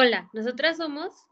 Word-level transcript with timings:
Hola, 0.00 0.30
nosotras 0.32 0.76
somos 0.76 1.26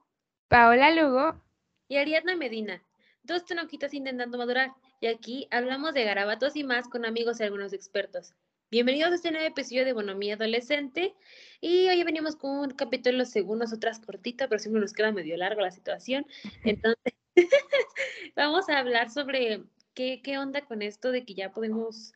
Paola 0.49 0.91
Lugo 0.91 1.41
y 1.87 1.99
Ariadna 1.99 2.35
Medina, 2.35 2.83
dos 3.23 3.45
tenoquitas 3.45 3.95
intentando 3.95 4.39
madurar, 4.39 4.73
y 5.01 5.07
aquí 5.07 5.47
hablamos 5.53 5.95
de 5.95 6.03
garabatos 6.03 6.57
y 6.57 6.65
más 6.65 6.89
con 6.89 7.05
amigos 7.05 7.39
y 7.39 7.45
algunos 7.45 7.73
expertos. 7.73 8.35
Bienvenidos 8.69 9.13
a 9.13 9.15
este 9.15 9.31
nuevo 9.31 9.47
episodio 9.47 9.85
de 9.85 9.93
Bonomía 9.93 10.35
Adolescente, 10.35 11.15
y 11.61 11.87
hoy 11.87 12.03
venimos 12.03 12.35
con 12.35 12.59
un 12.59 12.71
capítulo 12.71 13.25
según 13.25 13.61
nosotras 13.61 14.01
cortito, 14.01 14.49
pero 14.49 14.59
siempre 14.59 14.81
nos 14.81 14.93
queda 14.93 15.13
medio 15.13 15.37
largo 15.37 15.61
la 15.61 15.71
situación, 15.71 16.27
entonces 16.65 17.15
vamos 18.35 18.69
a 18.69 18.81
hablar 18.81 19.11
sobre 19.11 19.63
qué, 19.95 20.23
qué 20.25 20.39
onda 20.39 20.63
con 20.63 20.83
esto 20.83 21.13
de 21.13 21.25
que 21.25 21.35
ya 21.35 21.53
podemos 21.53 22.15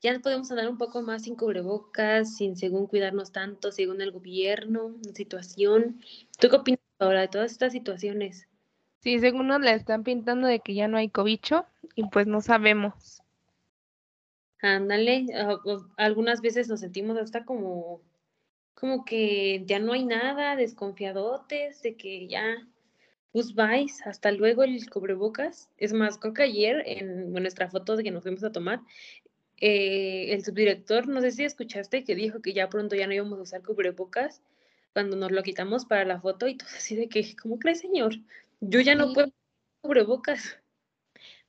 ya 0.00 0.18
podemos 0.20 0.50
andar 0.50 0.68
un 0.68 0.78
poco 0.78 1.02
más 1.02 1.22
sin 1.24 1.34
cubrebocas, 1.34 2.36
sin 2.36 2.56
según 2.56 2.86
cuidarnos 2.86 3.32
tanto, 3.32 3.72
según 3.72 4.00
el 4.00 4.12
gobierno, 4.12 4.94
la 5.04 5.12
situación. 5.12 6.00
¿Tú 6.38 6.48
qué 6.48 6.56
opinas 6.56 6.80
ahora 6.98 7.22
de 7.22 7.28
todas 7.28 7.52
estas 7.52 7.72
situaciones? 7.72 8.46
Sí, 9.00 9.18
según 9.18 9.48
nos 9.48 9.60
la 9.60 9.72
están 9.72 10.04
pintando 10.04 10.46
de 10.46 10.60
que 10.60 10.74
ya 10.74 10.88
no 10.88 10.96
hay 10.98 11.08
cobicho 11.08 11.66
y 11.94 12.08
pues 12.08 12.26
no 12.26 12.40
sabemos. 12.40 13.22
Ándale, 14.60 15.26
algunas 15.96 16.40
veces 16.40 16.68
nos 16.68 16.80
sentimos 16.80 17.16
hasta 17.16 17.44
como, 17.44 18.00
como 18.74 19.04
que 19.04 19.62
ya 19.66 19.78
no 19.78 19.92
hay 19.92 20.04
nada, 20.04 20.56
desconfiadotes, 20.56 21.80
de 21.82 21.96
que 21.96 22.26
ya, 22.26 22.66
pues 23.30 23.54
vais, 23.54 24.04
hasta 24.04 24.32
luego 24.32 24.64
el 24.64 24.90
cubrebocas. 24.90 25.70
Es 25.76 25.92
más, 25.92 26.18
creo 26.18 26.34
que 26.34 26.42
ayer 26.42 26.82
en 26.86 27.32
nuestra 27.32 27.70
foto 27.70 27.94
de 27.96 28.02
que 28.02 28.10
nos 28.10 28.24
fuimos 28.24 28.42
a 28.42 28.50
tomar, 28.50 28.80
eh, 29.60 30.32
el 30.32 30.44
subdirector, 30.44 31.08
no 31.08 31.20
sé 31.20 31.32
si 31.32 31.44
escuchaste, 31.44 32.04
que 32.04 32.14
dijo 32.14 32.40
que 32.40 32.52
ya 32.52 32.68
pronto 32.68 32.96
ya 32.96 33.06
no 33.06 33.14
íbamos 33.14 33.38
a 33.38 33.42
usar 33.42 33.62
cubrebocas 33.62 34.42
cuando 34.92 35.16
nos 35.16 35.32
lo 35.32 35.42
quitamos 35.42 35.84
para 35.84 36.04
la 36.04 36.20
foto 36.20 36.48
y 36.48 36.56
todo 36.56 36.68
así 36.76 36.96
de 36.96 37.08
que, 37.08 37.36
¿cómo 37.36 37.58
cree, 37.58 37.74
señor? 37.74 38.14
Yo 38.60 38.80
ya 38.80 38.94
no 38.94 39.12
puedo 39.12 39.28
cubrebocas. 39.80 40.58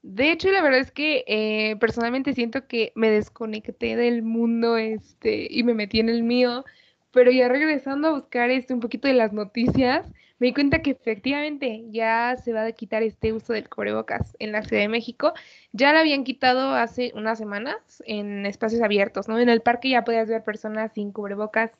De 0.01 0.31
hecho, 0.31 0.49
la 0.49 0.61
verdad 0.61 0.79
es 0.79 0.91
que 0.91 1.25
eh, 1.27 1.75
personalmente 1.77 2.33
siento 2.33 2.67
que 2.67 2.91
me 2.95 3.09
desconecté 3.09 3.95
del 3.95 4.23
mundo 4.23 4.77
este, 4.77 5.47
y 5.49 5.63
me 5.63 5.73
metí 5.73 5.99
en 5.99 6.09
el 6.09 6.23
mío, 6.23 6.63
pero 7.11 7.31
ya 7.31 7.49
regresando 7.49 8.07
a 8.07 8.13
buscar 8.13 8.49
este, 8.49 8.73
un 8.73 8.79
poquito 8.79 9.07
de 9.07 9.13
las 9.13 9.33
noticias, 9.33 10.09
me 10.39 10.47
di 10.47 10.53
cuenta 10.53 10.81
que 10.81 10.91
efectivamente 10.91 11.83
ya 11.89 12.35
se 12.37 12.53
va 12.53 12.63
a 12.63 12.71
quitar 12.71 13.03
este 13.03 13.33
uso 13.33 13.53
del 13.53 13.67
cubrebocas 13.69 14.35
en 14.39 14.53
la 14.53 14.63
Ciudad 14.63 14.81
de 14.83 14.87
México. 14.87 15.33
Ya 15.73 15.91
lo 15.91 15.99
habían 15.99 16.23
quitado 16.23 16.75
hace 16.75 17.11
unas 17.13 17.37
semanas 17.37 18.01
en 18.05 18.45
espacios 18.45 18.81
abiertos, 18.81 19.27
¿no? 19.27 19.37
En 19.37 19.49
el 19.49 19.61
parque 19.61 19.89
ya 19.89 20.05
podías 20.05 20.29
ver 20.29 20.43
personas 20.43 20.93
sin 20.93 21.11
cubrebocas 21.11 21.71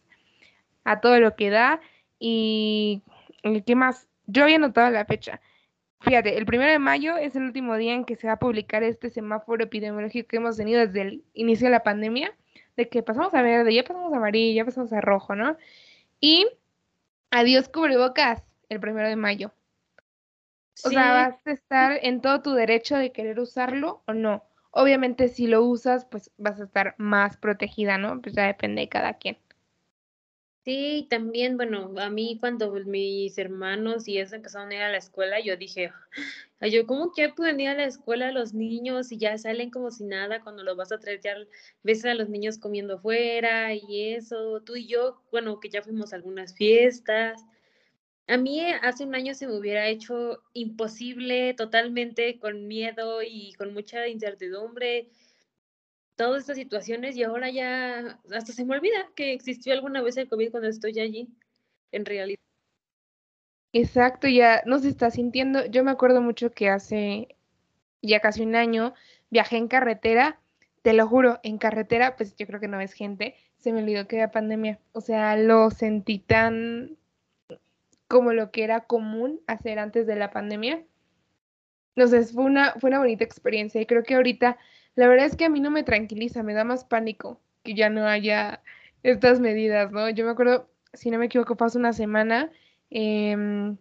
a 0.84 1.00
todo 1.00 1.20
lo 1.20 1.36
que 1.36 1.50
da. 1.50 1.80
Y 2.20 3.02
¿qué 3.66 3.76
más? 3.76 4.08
Yo 4.28 4.44
había 4.44 4.58
notado 4.60 4.92
la 4.92 5.06
fecha. 5.06 5.40
Fíjate, 6.02 6.38
el 6.38 6.46
primero 6.46 6.72
de 6.72 6.80
mayo 6.80 7.18
es 7.18 7.36
el 7.36 7.44
último 7.44 7.78
día 7.78 7.94
en 7.94 8.06
que 8.06 8.16
se 8.16 8.28
va 8.28 8.34
a 8.34 8.40
publicar 8.40 8.84
este 8.84 9.10
semáforo 9.10 9.64
epidemiológico 9.64 10.28
que 10.28 10.38
hemos 10.38 10.58
tenido 10.58 10.86
desde 10.86 11.02
el 11.02 11.24
inicio 11.34 11.68
de 11.68 11.72
la 11.72 11.84
pandemia, 11.84 12.34
de 12.78 12.90
que 12.90 13.04
pasamos 13.04 13.34
a 13.34 13.42
verde, 13.42 13.74
ya 13.74 13.84
pasamos 13.84 14.14
a 14.14 14.18
amarillo, 14.18 14.56
ya 14.56 14.66
pasamos 14.66 14.94
a 14.94 15.02
rojo, 15.02 15.36
¿no? 15.36 15.58
Y 16.22 16.48
adiós 17.32 17.70
cubrebocas 17.70 18.44
el 18.70 18.80
primero 18.80 19.08
de 19.08 19.16
mayo. 19.16 19.52
O 20.86 20.90
sea, 20.90 21.12
vas 21.12 21.46
a 21.46 21.52
estar 21.52 22.00
en 22.02 22.22
todo 22.22 22.42
tu 22.42 22.54
derecho 22.54 22.96
de 22.96 23.12
querer 23.12 23.40
usarlo 23.40 24.02
o 24.08 24.14
no. 24.14 24.46
Obviamente 24.72 25.28
si 25.28 25.48
lo 25.48 25.64
usas, 25.64 26.06
pues 26.06 26.32
vas 26.38 26.62
a 26.62 26.64
estar 26.64 26.96
más 26.98 27.38
protegida, 27.38 27.98
¿no? 27.98 28.22
Pues 28.22 28.36
ya 28.36 28.46
depende 28.46 28.82
de 28.82 28.90
cada 28.90 29.16
quien. 29.16 29.38
Sí, 30.64 31.08
también, 31.10 31.58
bueno, 31.58 31.94
a 31.98 32.10
mí 32.10 32.38
cuando 32.40 32.72
mis 32.72 33.38
hermanos 33.38 34.08
y 34.08 34.20
eso 34.20 34.36
empezaron 34.36 34.70
a 34.70 34.76
ir 34.76 34.82
a 34.82 34.92
la 34.92 34.98
escuela, 34.98 35.40
yo 35.40 35.58
dije, 35.58 35.92
yo, 36.62 36.86
¿cómo 36.86 37.12
que 37.14 37.30
pueden 37.30 37.60
ir 37.60 37.70
a 37.70 37.76
la 37.76 37.86
escuela 37.86 38.32
los 38.32 38.54
niños 38.54 39.12
y 39.12 39.18
ya 39.18 39.38
salen 39.38 39.72
como 39.72 39.90
si 39.90 40.04
nada 40.04 40.42
cuando 40.42 40.64
los 40.64 40.78
vas 40.78 40.92
a 40.92 41.00
traer, 41.00 41.22
ya 41.22 41.36
ves 41.82 42.06
a 42.06 42.14
los 42.14 42.30
niños 42.30 42.60
comiendo 42.60 43.00
fuera 43.00 43.74
y 43.74 44.14
eso, 44.14 44.62
tú 44.62 44.76
y 44.76 44.86
yo, 44.86 45.24
bueno, 45.32 45.60
que 45.60 45.70
ya 45.70 45.82
fuimos 45.82 46.14
a 46.14 46.18
algunas 46.18 46.54
fiestas, 46.54 47.44
a 48.30 48.38
mí 48.38 48.62
eh, 48.62 48.76
hace 48.84 49.06
un 49.06 49.16
año 49.16 49.34
se 49.34 49.48
me 49.48 49.58
hubiera 49.58 49.88
hecho 49.88 50.44
imposible, 50.54 51.56
totalmente 51.56 52.40
con 52.40 52.68
miedo 52.68 53.24
y 53.24 53.54
con 53.54 53.74
mucha 53.74 54.08
incertidumbre, 54.08 55.10
todas 56.16 56.42
estas 56.42 56.58
situaciones 56.58 57.16
y 57.16 57.24
ahora 57.24 57.50
ya 57.50 58.20
hasta 58.32 58.54
se 58.54 58.66
me 58.66 58.76
olvida 58.76 59.10
que 59.16 59.34
existió 59.34 59.74
alguna 59.74 60.04
vez 60.04 60.16
el 60.18 60.30
COVID 60.30 60.52
cuando 60.52 60.70
estoy 60.70 61.00
allí, 61.00 61.28
en 61.92 62.06
realidad. 62.06 62.40
Exacto, 63.74 64.28
ya 64.28 64.62
no 64.66 64.78
se 64.78 64.90
está 64.90 65.10
sintiendo. 65.10 65.66
Yo 65.66 65.84
me 65.84 65.92
acuerdo 65.92 66.22
mucho 66.22 66.52
que 66.52 66.70
hace 66.70 67.36
ya 68.02 68.20
casi 68.20 68.44
un 68.44 68.56
año 68.56 68.94
viajé 69.32 69.58
en 69.58 69.68
carretera, 69.68 70.40
te 70.84 70.94
lo 70.94 71.08
juro, 71.08 71.40
en 71.42 71.58
carretera, 71.58 72.16
pues 72.16 72.36
yo 72.36 72.46
creo 72.46 72.60
que 72.60 72.68
no 72.68 72.78
ves 72.78 72.94
gente, 72.94 73.36
se 73.58 73.74
me 73.74 73.82
olvidó 73.82 74.08
que 74.08 74.18
era 74.18 74.32
pandemia. 74.32 74.80
O 74.92 75.02
sea, 75.02 75.36
lo 75.36 75.72
sentí 75.72 76.20
tan 76.20 76.99
como 78.10 78.34
lo 78.34 78.52
que 78.52 78.66
era 78.66 78.82
común 78.82 79.40
hacer 79.48 79.80
antes 79.80 80.08
de 80.08 80.18
la 80.18 80.32
pandemia. 80.32 80.84
Entonces 81.96 82.34
fue 82.34 82.44
una, 82.44 82.74
fue 82.80 82.90
una 82.90 83.00
bonita 83.00 83.24
experiencia 83.24 83.80
y 83.80 83.86
creo 83.86 84.04
que 84.04 84.16
ahorita 84.16 84.58
la 84.96 85.08
verdad 85.08 85.28
es 85.28 85.38
que 85.38 85.46
a 85.46 85.50
mí 85.50 85.62
no 85.62 85.72
me 85.72 85.84
tranquiliza, 85.84 86.44
me 86.44 86.54
da 86.54 86.64
más 86.64 86.84
pánico 86.84 87.40
que 87.64 87.76
ya 87.76 87.90
no 87.90 88.08
haya 88.08 88.64
estas 89.04 89.40
medidas, 89.40 89.92
¿no? 89.92 90.10
Yo 90.10 90.26
me 90.26 90.32
acuerdo, 90.32 90.70
si 90.94 91.12
no 91.12 91.20
me 91.20 91.28
equivoco, 91.28 91.56
fue 91.56 91.68
hace 91.68 91.78
una 91.78 91.94
semana 91.94 92.52
em, 92.90 93.78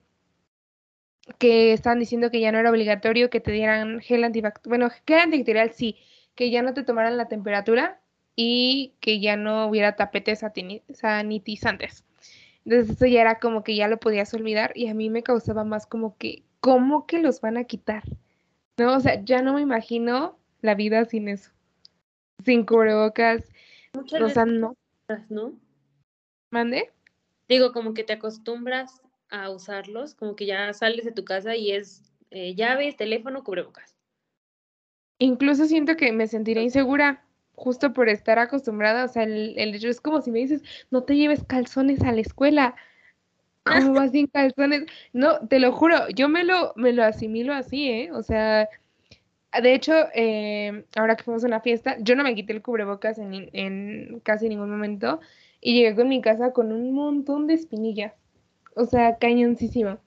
que 1.38 1.72
estaban 1.72 1.98
diciendo 1.98 2.30
que 2.30 2.40
ya 2.40 2.52
no 2.52 2.58
era 2.58 2.70
obligatorio 2.70 3.30
que 3.30 3.40
te 3.40 3.52
dieran 3.52 4.00
gel 4.00 4.24
antibacterial, 4.24 4.68
bueno, 4.68 4.90
gel 5.06 5.20
antibacterial 5.20 5.72
sí, 5.72 5.96
que 6.34 6.50
ya 6.50 6.62
no 6.62 6.74
te 6.74 6.82
tomaran 6.82 7.16
la 7.16 7.28
temperatura 7.28 8.00
y 8.36 8.94
que 9.00 9.20
ya 9.20 9.36
no 9.36 9.66
hubiera 9.66 9.96
tapetes 9.96 10.44
sanitizantes. 10.92 12.04
Entonces 12.68 12.96
eso 12.96 13.06
ya 13.06 13.22
era 13.22 13.38
como 13.38 13.64
que 13.64 13.74
ya 13.74 13.88
lo 13.88 13.98
podías 13.98 14.34
olvidar 14.34 14.72
y 14.74 14.88
a 14.88 14.94
mí 14.94 15.08
me 15.08 15.22
causaba 15.22 15.64
más 15.64 15.86
como 15.86 16.18
que, 16.18 16.42
¿cómo 16.60 17.06
que 17.06 17.18
los 17.18 17.40
van 17.40 17.56
a 17.56 17.64
quitar? 17.64 18.02
No, 18.76 18.94
o 18.94 19.00
sea, 19.00 19.24
ya 19.24 19.40
no 19.40 19.54
me 19.54 19.62
imagino 19.62 20.38
la 20.60 20.74
vida 20.74 21.06
sin 21.06 21.30
eso. 21.30 21.50
Sin 22.44 22.66
cubrebocas. 22.66 23.50
Muchas 23.94 24.20
o 24.20 24.28
sea, 24.28 24.44
no. 24.44 24.76
¿No? 25.30 25.58
¿Mande? 26.50 26.92
Digo, 27.48 27.72
como 27.72 27.94
que 27.94 28.04
te 28.04 28.12
acostumbras 28.12 29.00
a 29.30 29.48
usarlos, 29.48 30.14
como 30.14 30.36
que 30.36 30.44
ya 30.44 30.70
sales 30.74 31.06
de 31.06 31.12
tu 31.12 31.24
casa 31.24 31.56
y 31.56 31.72
es 31.72 32.12
eh, 32.30 32.54
llaves, 32.54 32.98
teléfono, 32.98 33.44
cubrebocas. 33.44 33.96
Incluso 35.18 35.64
siento 35.64 35.96
que 35.96 36.12
me 36.12 36.26
sentiré 36.26 36.60
insegura 36.60 37.24
justo 37.58 37.92
por 37.92 38.08
estar 38.08 38.38
acostumbrada, 38.38 39.04
o 39.04 39.08
sea, 39.08 39.24
el, 39.24 39.54
el 39.58 39.74
es 39.74 40.00
como 40.00 40.22
si 40.22 40.30
me 40.30 40.38
dices, 40.38 40.62
no 40.90 41.02
te 41.02 41.16
lleves 41.16 41.44
calzones 41.44 42.02
a 42.02 42.12
la 42.12 42.20
escuela. 42.20 42.76
¿Cómo 43.64 43.94
vas 43.94 44.12
sin 44.12 44.28
calzones? 44.28 44.86
No, 45.12 45.46
te 45.48 45.60
lo 45.60 45.72
juro, 45.72 46.08
yo 46.14 46.28
me 46.28 46.44
lo, 46.44 46.72
me 46.76 46.92
lo 46.92 47.04
asimilo 47.04 47.52
así, 47.52 47.88
¿eh? 47.90 48.12
O 48.12 48.22
sea, 48.22 48.68
de 49.60 49.74
hecho, 49.74 49.92
eh, 50.14 50.84
ahora 50.96 51.16
que 51.16 51.24
fuimos 51.24 51.44
a 51.44 51.48
una 51.48 51.60
fiesta, 51.60 51.96
yo 52.00 52.16
no 52.16 52.22
me 52.22 52.34
quité 52.34 52.52
el 52.52 52.62
cubrebocas 52.62 53.18
en, 53.18 53.50
en 53.52 54.20
casi 54.20 54.48
ningún 54.48 54.70
momento 54.70 55.20
y 55.60 55.74
llegué 55.74 55.96
con 55.96 56.08
mi 56.08 56.20
casa 56.20 56.52
con 56.52 56.72
un 56.72 56.92
montón 56.92 57.46
de 57.46 57.54
espinillas. 57.54 58.14
O 58.76 58.86
sea, 58.86 59.18
cañoncísimo. 59.18 59.98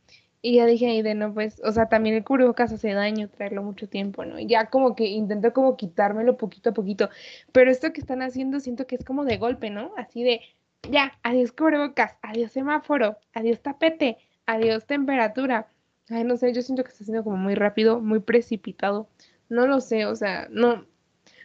Y 0.43 0.55
ya 0.55 0.65
dije 0.65 0.87
ahí 0.87 1.01
de 1.03 1.13
no, 1.13 1.33
pues, 1.33 1.61
o 1.63 1.71
sea, 1.71 1.87
también 1.87 2.15
el 2.15 2.23
cubrebocas 2.23 2.73
hace 2.73 2.93
daño 2.93 3.29
traerlo 3.29 3.61
mucho 3.61 3.87
tiempo, 3.87 4.25
¿no? 4.25 4.39
Y 4.39 4.47
ya 4.47 4.71
como 4.71 4.95
que 4.95 5.05
intento 5.05 5.53
como 5.53 5.77
quitármelo 5.77 6.37
poquito 6.37 6.71
a 6.71 6.73
poquito. 6.73 7.09
Pero 7.51 7.69
esto 7.69 7.93
que 7.93 8.01
están 8.01 8.23
haciendo 8.23 8.59
siento 8.59 8.87
que 8.87 8.95
es 8.95 9.05
como 9.05 9.23
de 9.23 9.37
golpe, 9.37 9.69
¿no? 9.69 9.93
Así 9.97 10.23
de, 10.23 10.41
ya, 10.89 11.13
adiós 11.23 11.51
cubrebocas, 11.51 12.17
adiós 12.23 12.51
semáforo, 12.51 13.17
adiós 13.33 13.61
tapete, 13.61 14.17
adiós 14.47 14.87
temperatura. 14.87 15.67
Ay, 16.09 16.23
no 16.23 16.37
sé, 16.37 16.53
yo 16.53 16.61
siento 16.63 16.83
que 16.83 16.89
está 16.89 17.03
siendo 17.03 17.23
como 17.23 17.37
muy 17.37 17.53
rápido, 17.55 18.01
muy 18.01 18.19
precipitado. 18.19 19.09
No 19.47 19.67
lo 19.67 19.79
sé, 19.79 20.05
o 20.07 20.15
sea, 20.15 20.47
no, 20.49 20.85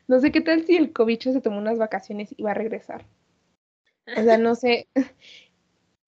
no 0.08 0.20
sé 0.20 0.32
qué 0.32 0.40
tal 0.40 0.64
si 0.64 0.76
el 0.76 0.92
cobicho 0.92 1.32
se 1.32 1.40
tomó 1.40 1.58
unas 1.58 1.78
vacaciones 1.78 2.34
y 2.37 2.42
va 2.42 2.52
a 2.52 2.54
regresar. 2.54 3.04
O 4.16 4.22
sea, 4.22 4.38
no 4.38 4.54
sé. 4.54 4.88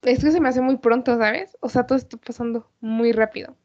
Es 0.01 0.23
que 0.23 0.31
se 0.31 0.39
me 0.39 0.49
hace 0.49 0.61
muy 0.61 0.77
pronto, 0.77 1.17
¿sabes? 1.17 1.57
O 1.59 1.69
sea, 1.69 1.85
todo 1.85 1.97
está 1.97 2.17
pasando 2.17 2.69
muy 2.79 3.11
rápido. 3.11 3.55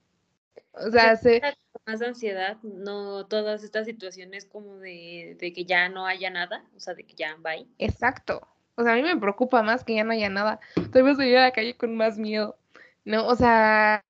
O 0.72 0.90
sea, 0.90 1.12
hace... 1.12 1.40
Más 1.86 2.02
ansiedad, 2.02 2.56
no 2.62 3.26
todas 3.26 3.62
estas 3.62 3.86
situaciones 3.86 4.46
como 4.46 4.78
de, 4.78 5.36
de, 5.38 5.52
que 5.52 5.64
ya 5.64 5.88
no 5.88 6.06
haya 6.06 6.30
nada, 6.30 6.64
o 6.74 6.80
sea, 6.80 6.94
de 6.94 7.04
que 7.04 7.14
ya 7.14 7.36
va 7.44 7.50
ahí. 7.50 7.68
Exacto. 7.78 8.48
O 8.74 8.82
sea, 8.82 8.94
a 8.94 8.96
mí 8.96 9.02
me 9.02 9.16
preocupa 9.16 9.62
más 9.62 9.84
que 9.84 9.94
ya 9.94 10.02
no 10.02 10.12
haya 10.12 10.30
nada. 10.30 10.60
Todavía 10.90 11.14
salir 11.14 11.36
a 11.36 11.42
la 11.42 11.52
calle 11.52 11.76
con 11.76 11.96
más 11.96 12.18
miedo. 12.18 12.58
No, 13.04 13.26
o 13.26 13.36
sea, 13.36 14.02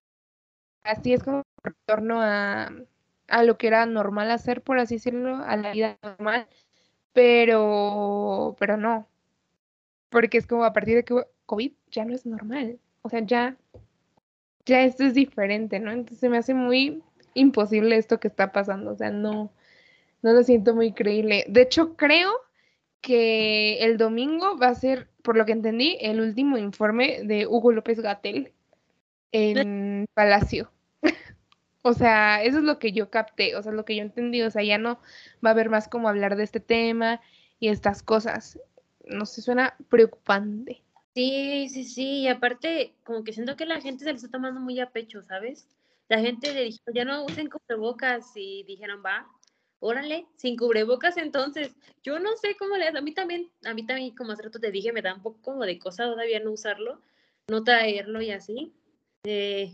así 0.83 1.13
es 1.13 1.23
como 1.23 1.43
retorno 1.61 2.21
a, 2.21 2.71
a 3.27 3.43
lo 3.43 3.57
que 3.57 3.67
era 3.67 3.85
normal 3.85 4.31
hacer, 4.31 4.61
por 4.61 4.79
así 4.79 4.95
decirlo, 4.95 5.35
a 5.35 5.57
la 5.57 5.71
vida 5.71 5.97
normal. 6.01 6.47
Pero, 7.13 8.55
pero 8.59 8.77
no. 8.77 9.07
Porque 10.09 10.37
es 10.37 10.47
como 10.47 10.63
a 10.63 10.73
partir 10.73 10.95
de 10.95 11.03
que 11.03 11.15
COVID 11.45 11.73
ya 11.95 12.05
no 12.05 12.13
es 12.13 12.25
normal. 12.25 12.79
o 13.01 13.09
sea, 13.09 13.21
ya, 13.21 13.57
ya 14.65 14.83
esto 14.83 15.03
es 15.03 15.13
diferente, 15.13 15.79
¿no? 15.79 15.91
Entonces 15.91 16.29
me 16.29 16.37
hace 16.37 16.53
muy 16.53 17.03
imposible 17.33 17.97
esto 17.97 18.19
que 18.19 18.27
está 18.27 18.51
pasando, 18.51 18.91
o 18.91 18.95
sea, 18.95 19.11
no, 19.11 19.51
no 20.21 20.33
lo 20.33 20.43
siento 20.43 20.75
muy 20.75 20.93
creíble. 20.93 21.45
De 21.47 21.61
hecho, 21.61 21.95
creo 21.95 22.31
que 23.01 23.83
el 23.83 23.97
domingo 23.97 24.57
va 24.57 24.69
a 24.69 24.75
ser, 24.75 25.09
por 25.21 25.37
lo 25.37 25.45
que 25.45 25.51
entendí, 25.53 25.97
el 26.01 26.19
último 26.21 26.57
informe 26.57 27.21
de 27.23 27.47
Hugo 27.47 27.71
López 27.71 27.99
Gatel 27.99 28.51
en 29.31 30.07
Palacio. 30.13 30.71
o 31.83 31.93
sea, 31.93 32.43
eso 32.43 32.57
es 32.59 32.63
lo 32.63 32.79
que 32.79 32.91
yo 32.91 33.09
capté, 33.11 33.55
o 33.55 33.61
sea, 33.61 33.71
lo 33.71 33.85
que 33.85 33.95
yo 33.95 34.01
entendí, 34.01 34.41
o 34.41 34.51
sea, 34.51 34.63
ya 34.63 34.77
no 34.77 34.99
va 35.45 35.49
a 35.49 35.53
haber 35.53 35.69
más 35.69 35.87
como 35.87 36.09
hablar 36.09 36.35
de 36.35 36.43
este 36.43 36.59
tema 36.59 37.21
y 37.59 37.67
estas 37.67 38.01
cosas. 38.01 38.59
No 39.05 39.25
sé, 39.25 39.41
suena 39.41 39.75
preocupante. 39.89 40.84
Sí, 41.15 41.69
sí, 41.69 41.85
sí, 41.85 42.03
y 42.23 42.27
aparte, 42.27 42.93
como 43.05 43.23
que 43.23 43.31
siento 43.31 43.55
que 43.55 43.65
la 43.65 43.79
gente 43.79 44.03
se 44.03 44.11
lo 44.11 44.17
está 44.17 44.29
tomando 44.29 44.59
muy 44.59 44.81
a 44.81 44.91
pecho, 44.91 45.23
¿sabes? 45.23 45.65
La 46.09 46.19
gente 46.19 46.53
le 46.53 46.65
dijo, 46.65 46.83
ya 46.93 47.05
no 47.05 47.23
usen 47.23 47.49
cubrebocas 47.49 48.33
y 48.35 48.63
dijeron, 48.63 49.01
va, 49.03 49.25
órale, 49.79 50.27
sin 50.35 50.57
cubrebocas 50.57 51.15
entonces. 51.15 51.73
Yo 52.03 52.19
no 52.19 52.35
sé 52.35 52.57
cómo 52.57 52.75
le 52.75 52.89
a 52.89 53.01
mí 53.01 53.13
también, 53.13 53.49
a 53.63 53.73
mí 53.73 53.85
también, 53.85 54.13
como 54.13 54.33
hace 54.33 54.43
rato 54.43 54.59
te 54.59 54.71
dije, 54.71 54.91
me 54.91 55.01
da 55.01 55.15
un 55.15 55.21
poco 55.21 55.41
como 55.41 55.63
de 55.63 55.79
cosa 55.79 56.03
todavía 56.03 56.41
no 56.41 56.51
usarlo, 56.51 56.99
no 57.47 57.63
traerlo 57.63 58.21
y 58.21 58.31
así. 58.31 58.73
Eh, 59.23 59.73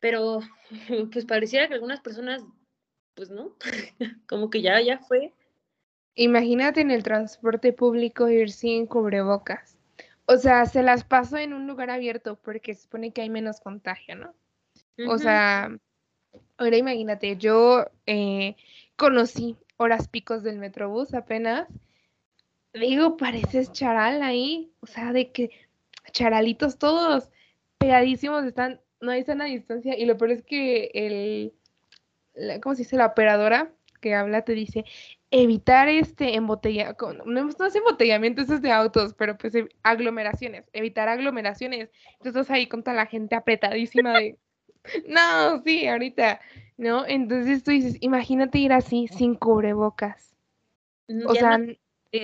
pero 0.00 0.40
pues 1.12 1.26
pareciera 1.26 1.68
que 1.68 1.74
algunas 1.74 2.00
personas, 2.00 2.44
pues 3.14 3.30
no, 3.30 3.56
como 4.28 4.50
que 4.50 4.62
ya, 4.62 4.80
ya 4.80 4.98
fue. 4.98 5.32
Imagínate 6.16 6.80
en 6.80 6.90
el 6.90 7.04
transporte 7.04 7.72
público 7.72 8.28
ir 8.28 8.50
sin 8.50 8.86
cubrebocas. 8.86 9.77
O 10.30 10.36
sea, 10.36 10.66
se 10.66 10.82
las 10.82 11.04
paso 11.04 11.38
en 11.38 11.54
un 11.54 11.66
lugar 11.66 11.88
abierto 11.88 12.36
porque 12.36 12.74
se 12.74 12.82
supone 12.82 13.12
que 13.12 13.22
hay 13.22 13.30
menos 13.30 13.60
contagio, 13.60 14.14
¿no? 14.14 14.34
O 15.08 15.16
sea, 15.16 15.74
ahora 16.58 16.76
imagínate, 16.76 17.38
yo 17.38 17.86
eh, 18.04 18.54
conocí 18.96 19.56
horas 19.78 20.06
picos 20.06 20.42
del 20.42 20.58
Metrobús 20.58 21.14
apenas. 21.14 21.66
Digo, 22.74 23.16
pareces 23.16 23.72
charal 23.72 24.22
ahí. 24.22 24.70
O 24.80 24.86
sea, 24.86 25.14
de 25.14 25.32
que 25.32 25.50
charalitos 26.12 26.78
todos 26.78 27.30
pegadísimos 27.78 28.44
están, 28.44 28.82
no 29.00 29.12
hay 29.12 29.24
sana 29.24 29.46
distancia. 29.46 29.96
Y 29.96 30.04
lo 30.04 30.18
peor 30.18 30.32
es 30.32 30.42
que 30.42 30.90
el, 30.92 32.60
¿cómo 32.60 32.74
se 32.74 32.82
dice? 32.82 32.96
La 32.96 33.06
operadora 33.06 33.72
que 33.98 34.14
habla 34.14 34.42
te 34.42 34.52
dice, 34.52 34.84
evitar 35.30 35.88
este 35.88 36.34
embotellamiento, 36.34 37.12
no, 37.12 37.24
no 37.24 37.66
es 37.66 37.74
embotellamiento, 37.74 38.42
eso 38.42 38.54
es 38.54 38.62
de 38.62 38.72
autos, 38.72 39.14
pero 39.14 39.36
pues 39.36 39.54
aglomeraciones, 39.82 40.64
evitar 40.72 41.08
aglomeraciones. 41.08 41.90
Entonces 42.22 42.50
ahí 42.50 42.66
con 42.66 42.82
toda 42.82 42.96
la 42.96 43.06
gente 43.06 43.34
apretadísima 43.34 44.18
de, 44.18 44.36
no, 45.06 45.62
sí, 45.62 45.86
ahorita, 45.86 46.40
¿no? 46.76 47.06
Entonces 47.06 47.62
tú 47.62 47.70
dices, 47.70 47.96
imagínate 48.00 48.58
ir 48.58 48.72
así 48.72 49.08
sin 49.08 49.34
cubrebocas. 49.34 50.34
O 51.26 51.34
sea, 51.34 51.58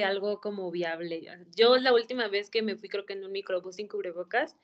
algo 0.04 0.40
como 0.40 0.70
viable. 0.70 1.26
Yo 1.54 1.76
la 1.76 1.92
última 1.92 2.28
vez 2.28 2.50
que 2.50 2.62
me 2.62 2.76
fui, 2.76 2.88
creo 2.88 3.04
que 3.04 3.12
en 3.12 3.24
un 3.24 3.32
microbús 3.32 3.76
sin 3.76 3.88
cubrebocas, 3.88 4.56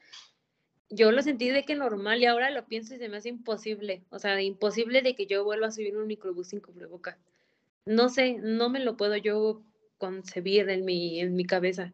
yo 0.91 1.13
lo 1.13 1.23
sentí 1.23 1.49
de 1.51 1.65
que 1.65 1.77
normal 1.77 2.21
y 2.21 2.27
ahora 2.27 2.51
lo 2.51 2.67
pienso 2.67 2.95
y 2.95 2.99
se 2.99 3.09
me 3.09 3.17
hace 3.17 3.29
imposible. 3.29 4.03
O 4.11 4.19
sea, 4.19 4.41
imposible 4.43 5.03
de 5.03 5.15
que 5.15 5.27
yo 5.27 5.45
vuelva 5.45 5.69
a 5.69 5.71
subir 5.73 5.97
un 5.97 6.07
microbús 6.07 6.49
sin 6.49 6.61
cubrebocas. 6.61 7.17
No 7.87 8.09
sé, 8.09 8.39
no 8.43 8.69
me 8.69 8.81
lo 8.81 8.97
puedo 8.97 9.17
yo 9.17 9.63
concebir 9.99 10.69
en 10.69 10.85
mi, 10.85 11.21
en 11.21 11.35
mi 11.35 11.45
cabeza. 11.45 11.93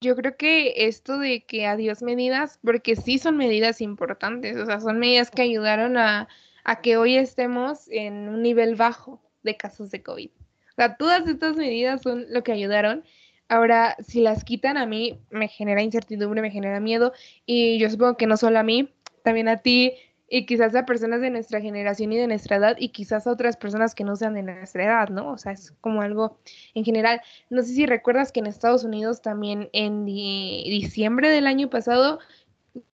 Yo 0.00 0.14
creo 0.16 0.36
que 0.36 0.86
esto 0.86 1.18
de 1.18 1.44
que 1.44 1.66
adiós 1.66 2.02
medidas, 2.02 2.58
porque 2.62 2.96
sí 2.96 3.18
son 3.18 3.36
medidas 3.36 3.80
importantes, 3.80 4.56
o 4.56 4.66
sea, 4.66 4.80
son 4.80 4.98
medidas 4.98 5.30
que 5.30 5.42
ayudaron 5.42 5.96
a, 5.96 6.28
a 6.64 6.80
que 6.80 6.96
hoy 6.96 7.16
estemos 7.16 7.88
en 7.90 8.28
un 8.28 8.42
nivel 8.42 8.76
bajo 8.76 9.20
de 9.42 9.56
casos 9.56 9.90
de 9.90 10.02
COVID. 10.02 10.30
O 10.30 10.74
sea, 10.76 10.96
todas 10.96 11.26
estas 11.26 11.56
medidas 11.56 12.02
son 12.02 12.26
lo 12.30 12.44
que 12.44 12.52
ayudaron. 12.52 13.04
Ahora, 13.48 13.96
si 14.00 14.20
las 14.20 14.44
quitan 14.44 14.76
a 14.76 14.86
mí, 14.86 15.18
me 15.30 15.48
genera 15.48 15.82
incertidumbre, 15.82 16.42
me 16.42 16.50
genera 16.50 16.80
miedo, 16.80 17.12
y 17.46 17.78
yo 17.78 17.88
supongo 17.88 18.16
que 18.16 18.26
no 18.26 18.36
solo 18.36 18.58
a 18.58 18.62
mí, 18.62 18.92
también 19.22 19.48
a 19.48 19.58
ti, 19.58 19.94
y 20.28 20.44
quizás 20.44 20.74
a 20.74 20.84
personas 20.84 21.20
de 21.20 21.30
nuestra 21.30 21.60
generación 21.60 22.12
y 22.12 22.18
de 22.18 22.26
nuestra 22.26 22.56
edad 22.56 22.76
y 22.78 22.90
quizás 22.90 23.26
a 23.26 23.32
otras 23.32 23.56
personas 23.56 23.94
que 23.94 24.04
no 24.04 24.14
sean 24.14 24.34
de 24.34 24.42
nuestra 24.42 24.84
edad, 24.84 25.08
¿no? 25.08 25.32
O 25.32 25.38
sea, 25.38 25.52
es 25.52 25.72
como 25.80 26.02
algo 26.02 26.38
en 26.74 26.84
general. 26.84 27.22
No 27.48 27.62
sé 27.62 27.68
si 27.72 27.86
recuerdas 27.86 28.30
que 28.30 28.40
en 28.40 28.46
Estados 28.46 28.84
Unidos 28.84 29.22
también 29.22 29.70
en 29.72 30.04
diciembre 30.04 31.30
del 31.30 31.46
año 31.46 31.70
pasado 31.70 32.18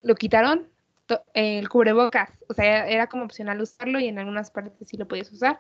lo 0.03 0.15
quitaron 0.15 0.69
el 1.35 1.69
cubrebocas, 1.69 2.31
o 2.49 2.55
sea, 2.55 2.89
era 2.89 3.09
como 3.09 3.25
opcional 3.25 3.61
usarlo 3.61 4.01
y 4.01 4.07
en 4.07 4.19
algunas 4.19 4.51
partes 4.51 4.89
sí 4.89 4.97
lo 4.97 5.09
podías 5.09 5.31
usar. 5.33 5.59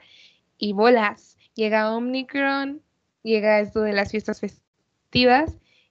Y 0.56 0.72
bolas, 0.72 1.36
llega 1.54 1.94
Omicron, 1.94 2.82
llega 3.22 3.60
esto 3.60 3.82
de 3.82 3.92
las 3.92 4.10
fiestas 4.12 4.40
festivas 4.40 4.63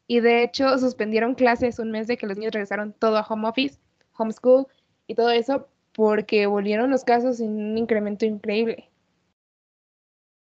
y 0.07 0.19
de 0.19 0.43
hecho 0.43 0.77
suspendieron 0.77 1.35
clases 1.35 1.79
un 1.79 1.91
mes 1.91 2.07
de 2.07 2.17
que 2.17 2.27
los 2.27 2.37
niños 2.37 2.53
regresaron 2.53 2.93
todo 2.93 3.17
a 3.17 3.25
home 3.27 3.47
office, 3.47 3.79
homeschool 4.17 4.67
y 5.07 5.15
todo 5.15 5.31
eso 5.31 5.67
porque 5.93 6.45
volvieron 6.47 6.89
los 6.89 7.03
casos 7.03 7.39
en 7.39 7.51
un 7.51 7.77
incremento 7.77 8.25
increíble. 8.25 8.89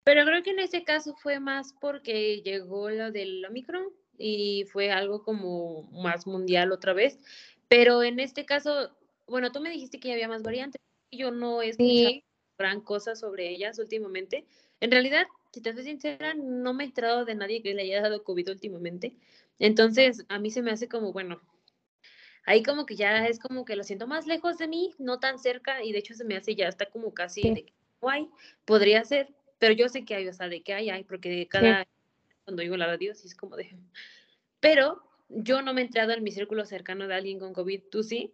Pero 0.03 0.25
creo 0.25 0.41
que 0.41 0.51
en 0.51 0.59
ese 0.59 0.83
caso 0.83 1.15
fue 1.15 1.39
más 1.39 1.73
porque 1.73 2.41
llegó 2.41 2.89
lo 2.89 3.11
del 3.11 3.45
Omicron 3.45 3.85
y 4.17 4.65
fue 4.71 4.91
algo 4.91 5.23
como 5.23 5.83
más 5.91 6.25
mundial 6.25 6.71
otra 6.71 6.93
vez. 6.93 7.19
Pero 7.67 8.03
en 8.03 8.19
este 8.19 8.45
caso, 8.45 8.95
bueno, 9.27 9.51
tú 9.51 9.59
me 9.59 9.69
dijiste 9.69 9.99
que 9.99 10.13
había 10.13 10.27
más 10.27 10.43
variantes. 10.43 10.81
Yo 11.11 11.31
no 11.31 11.61
he 11.61 11.69
escuchado 11.69 12.21
gran 12.57 12.81
cosa 12.81 13.15
sobre 13.15 13.49
ellas 13.49 13.79
últimamente. 13.79 14.45
En 14.79 14.91
realidad, 14.91 15.27
si 15.57 15.63
te 15.63 15.73
soy 15.73 15.83
sincera, 15.83 16.35
no 16.35 16.75
me 16.75 16.83
he 16.83 16.87
enterado 16.87 17.25
de 17.25 17.33
nadie 17.33 17.63
que 17.63 17.73
le 17.73 17.81
haya 17.81 18.01
dado 18.01 18.23
COVID 18.23 18.51
últimamente. 18.51 19.15
Entonces, 19.57 20.23
a 20.29 20.37
mí 20.37 20.51
se 20.51 20.61
me 20.61 20.69
hace 20.69 20.87
como, 20.87 21.11
bueno, 21.11 21.41
ahí 22.45 22.61
como 22.61 22.85
que 22.85 22.95
ya 22.95 23.25
es 23.25 23.39
como 23.39 23.65
que 23.65 23.75
lo 23.75 23.83
siento 23.83 24.05
más 24.05 24.27
lejos 24.27 24.59
de 24.59 24.67
mí, 24.67 24.93
no 24.99 25.19
tan 25.19 25.39
cerca, 25.39 25.83
y 25.83 25.91
de 25.93 25.97
hecho 25.97 26.13
se 26.13 26.25
me 26.25 26.37
hace 26.37 26.53
ya 26.53 26.67
está 26.67 26.85
como 26.85 27.11
casi 27.11 27.41
de 27.41 27.65
guay, 27.99 28.29
podría 28.65 29.03
ser, 29.03 29.33
pero 29.57 29.73
yo 29.73 29.89
sé 29.89 30.05
que 30.05 30.13
hay, 30.13 30.27
o 30.27 30.33
sea, 30.33 30.47
de 30.47 30.61
que 30.61 30.75
hay, 30.75 30.91
hay, 30.91 31.03
porque 31.03 31.47
cada, 31.47 31.87
cuando 32.45 32.61
digo 32.61 32.77
la 32.77 32.85
radio, 32.85 33.15
sí 33.15 33.25
es 33.27 33.33
como 33.33 33.55
de, 33.55 33.75
pero 34.59 35.01
yo 35.27 35.63
no 35.63 35.73
me 35.73 35.81
he 35.81 35.85
entrado 35.85 36.11
en 36.11 36.23
mi 36.23 36.31
círculo 36.31 36.65
cercano 36.65 37.07
de 37.07 37.15
alguien 37.15 37.39
con 37.39 37.51
COVID, 37.51 37.81
¿tú 37.89 38.03
sí? 38.03 38.31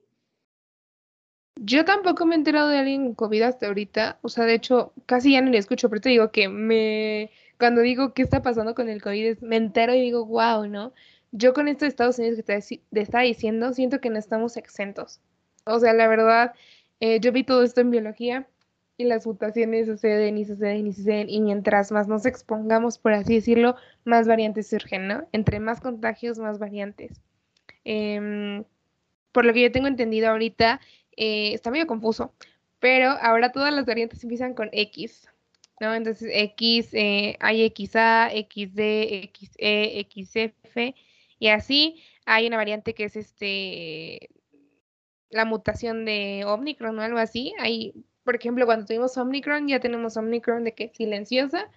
Yo 1.56 1.86
tampoco 1.86 2.26
me 2.26 2.36
he 2.36 2.38
enterado 2.38 2.70
de 2.70 2.80
alguien 2.80 3.14
COVID 3.14 3.42
hasta 3.44 3.68
ahorita, 3.68 4.20
o 4.22 4.30
sea, 4.30 4.46
de 4.46 4.56
hecho, 4.56 4.94
casi 5.06 5.34
ya 5.34 5.42
no 5.42 5.52
le 5.52 5.60
escucho, 5.60 5.90
pero 5.90 6.02
te 6.02 6.10
digo 6.10 6.32
que 6.32 6.50
me, 6.50 7.32
cuando 7.60 7.82
digo 7.82 8.14
qué 8.14 8.22
está 8.24 8.42
pasando 8.42 8.76
con 8.76 8.90
el 8.90 9.02
COVID, 9.02 9.40
me 9.40 9.58
entero 9.58 9.94
y 9.94 10.02
digo, 10.02 10.26
wow, 10.26 10.68
¿no? 10.68 10.94
yo 11.34 11.54
con 11.54 11.68
esto 11.68 11.86
de 11.86 11.90
Estados 11.90 12.20
Unidos 12.20 12.38
que 12.38 12.44
te, 12.44 13.02
estaba 13.02 13.24
diciendo, 13.24 13.74
siento 13.74 14.00
que 14.00 14.10
no 14.10 14.20
estamos 14.20 14.56
exentos. 14.56 15.20
O 15.66 15.80
sea, 15.80 15.94
la 15.94 16.08
verdad, 16.08 16.54
eh, 17.00 17.20
yo 17.20 17.32
vi 17.32 17.44
todo 17.44 17.64
esto 17.64 17.82
en 17.82 17.90
biología 17.90 18.48
y 18.98 19.06
las 19.06 19.26
mutaciones 19.26 19.88
suceden 19.88 20.38
y 20.38 20.46
suceden 20.46 20.86
y 20.86 20.94
suceden 20.94 21.30
y 21.30 21.42
mientras 21.42 21.92
más 21.92 22.08
nos 22.08 22.28
expongamos, 22.28 23.00
por 23.00 23.14
así 23.14 23.36
decirlo, 23.36 23.76
más 24.06 24.28
variantes 24.28 24.70
surgen, 24.70 25.08
¿no? 25.08 25.28
Entre 25.32 25.60
más 25.60 25.82
contagios, 25.82 26.38
más 26.38 26.60
variantes. 26.60 27.20
Em, 27.84 28.64
por 29.32 29.46
lo 29.46 29.54
que 29.54 29.64
yo 29.64 29.72
tengo 29.72 29.88
entendido 29.88 30.30
ahorita, 30.30 30.80
eh, 31.18 31.54
está 31.54 31.72
medio 31.72 31.88
confuso, 31.88 32.34
pero 32.80 33.10
ahora 33.22 33.52
todas 33.52 33.74
las 33.74 33.86
variantes 33.86 34.24
empiezan 34.24 34.54
con 34.54 34.70
X, 34.72 35.28
¿no? 35.80 35.94
Entonces 35.94 36.30
X, 36.34 36.90
eh, 36.94 37.38
hay 37.40 37.70
XA, 37.70 38.30
XD, 38.30 39.32
XE, 39.34 40.08
XF 40.10 40.78
y 41.40 41.48
así 41.50 42.02
hay 42.26 42.48
una 42.48 42.58
variante 42.58 42.94
que 42.94 43.06
es 43.06 43.16
este 43.16 44.30
la 45.30 45.46
mutación 45.46 46.06
de 46.06 46.44
Omicron 46.46 46.98
o 47.00 47.02
algo 47.02 47.18
así. 47.18 47.54
Hay, 47.60 47.94
por 48.24 48.36
ejemplo, 48.36 48.66
cuando 48.66 48.86
tuvimos 48.86 49.18
Omicron, 49.18 49.68
ya 49.68 49.80
tenemos 49.80 50.16
Omicron 50.16 50.64
de 50.64 50.74
que 50.74 50.90
silenciosa 50.90 51.70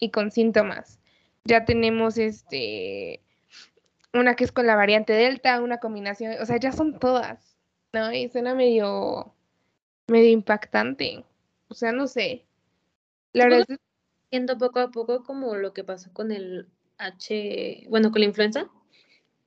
y 0.00 0.10
con 0.10 0.30
síntomas. 0.30 0.98
Ya 1.44 1.64
tenemos 1.64 2.18
este 2.18 3.20
una 4.14 4.36
que 4.36 4.44
es 4.44 4.52
con 4.52 4.66
la 4.66 4.76
variante 4.76 5.12
Delta, 5.12 5.60
una 5.60 5.78
combinación, 5.78 6.36
o 6.40 6.46
sea, 6.46 6.56
ya 6.56 6.72
son 6.72 6.98
todas, 6.98 7.53
¿no? 7.94 8.12
Y 8.12 8.28
suena 8.28 8.54
medio 8.54 9.32
medio 10.08 10.30
impactante. 10.30 11.24
O 11.68 11.74
sea, 11.74 11.92
no 11.92 12.06
sé. 12.06 12.44
La 13.32 13.44
verdad 13.44 13.64
es 13.68 13.78
viendo 14.30 14.58
poco 14.58 14.80
a 14.80 14.90
poco 14.90 15.24
como 15.24 15.54
lo 15.56 15.72
que 15.72 15.84
pasó 15.84 16.12
con 16.12 16.32
el 16.32 16.68
H, 16.98 17.86
bueno, 17.88 18.10
con 18.10 18.20
la 18.20 18.26
influenza. 18.26 18.68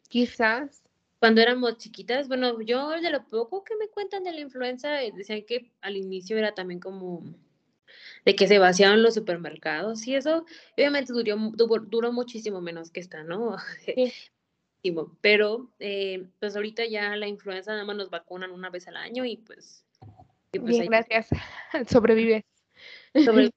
Quizás. 0.10 0.82
Cuando 1.20 1.42
éramos 1.42 1.77
chiquitas, 1.80 2.27
bueno, 2.27 2.62
yo 2.62 2.92
de 2.92 3.10
lo 3.10 3.27
poco 3.27 3.63
que 3.63 3.75
me 3.75 3.88
cuentan 3.88 4.24
de 4.24 4.34
la 4.34 4.42
influenza, 4.42 5.01
eh, 5.01 5.12
decían 5.16 5.42
que 5.48 5.72
al 5.82 5.98
inicio 5.98 6.38
era 6.38 6.54
también 6.54 6.80
como 6.80 7.24
de 8.24 8.36
que 8.36 8.48
se 8.48 8.60
vaciaban 8.60 9.01
los 9.01 9.16
supermercados 9.16 10.06
y 10.06 10.13
eso 10.16 10.46
obviamente 10.75 11.13
duró, 11.13 11.36
duró, 11.88 12.12
muchísimo 12.12 12.62
menos 12.62 12.92
que 12.92 13.00
esta, 13.00 13.24
¿no? 13.24 13.58
pero 15.22 15.69
eh, 15.79 16.27
pues 16.39 16.55
ahorita 16.55 16.86
ya 16.86 17.15
la 17.15 17.27
influenza 17.27 17.72
nada 17.72 17.86
más 17.86 17.96
nos 17.96 18.10
vacunan 18.10 18.51
una 18.51 18.69
vez 18.69 18.88
al 18.88 18.98
año 18.98 19.25
y 19.25 19.38
pues... 19.38 19.86
Y 20.51 20.60
pues 20.60 20.72
Bien, 20.72 20.86
gracias. 20.88 21.29
Sobrevive. 21.88 22.46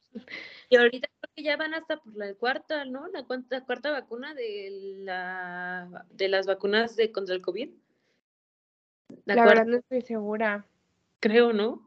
Y 0.72 0.76
ahorita 0.76 1.08
creo 1.08 1.32
que 1.34 1.42
ya 1.42 1.56
van 1.56 1.74
hasta 1.74 1.96
por 1.96 2.16
la 2.16 2.32
cuarta, 2.34 2.84
¿no? 2.84 3.08
La, 3.08 3.24
cuarta, 3.24 3.64
cuarta 3.64 3.90
vacuna 3.90 4.34
de 4.34 4.98
la 5.00 6.06
de 6.10 6.28
las 6.28 6.46
vacunas 6.46 6.94
de 6.94 7.10
contra 7.10 7.34
el 7.34 7.42
COVID. 7.42 7.70
La, 9.24 9.44
verdad 9.44 9.66
no 9.66 9.78
estoy 9.78 10.02
segura. 10.02 10.64
Creo, 11.18 11.52
¿no? 11.52 11.84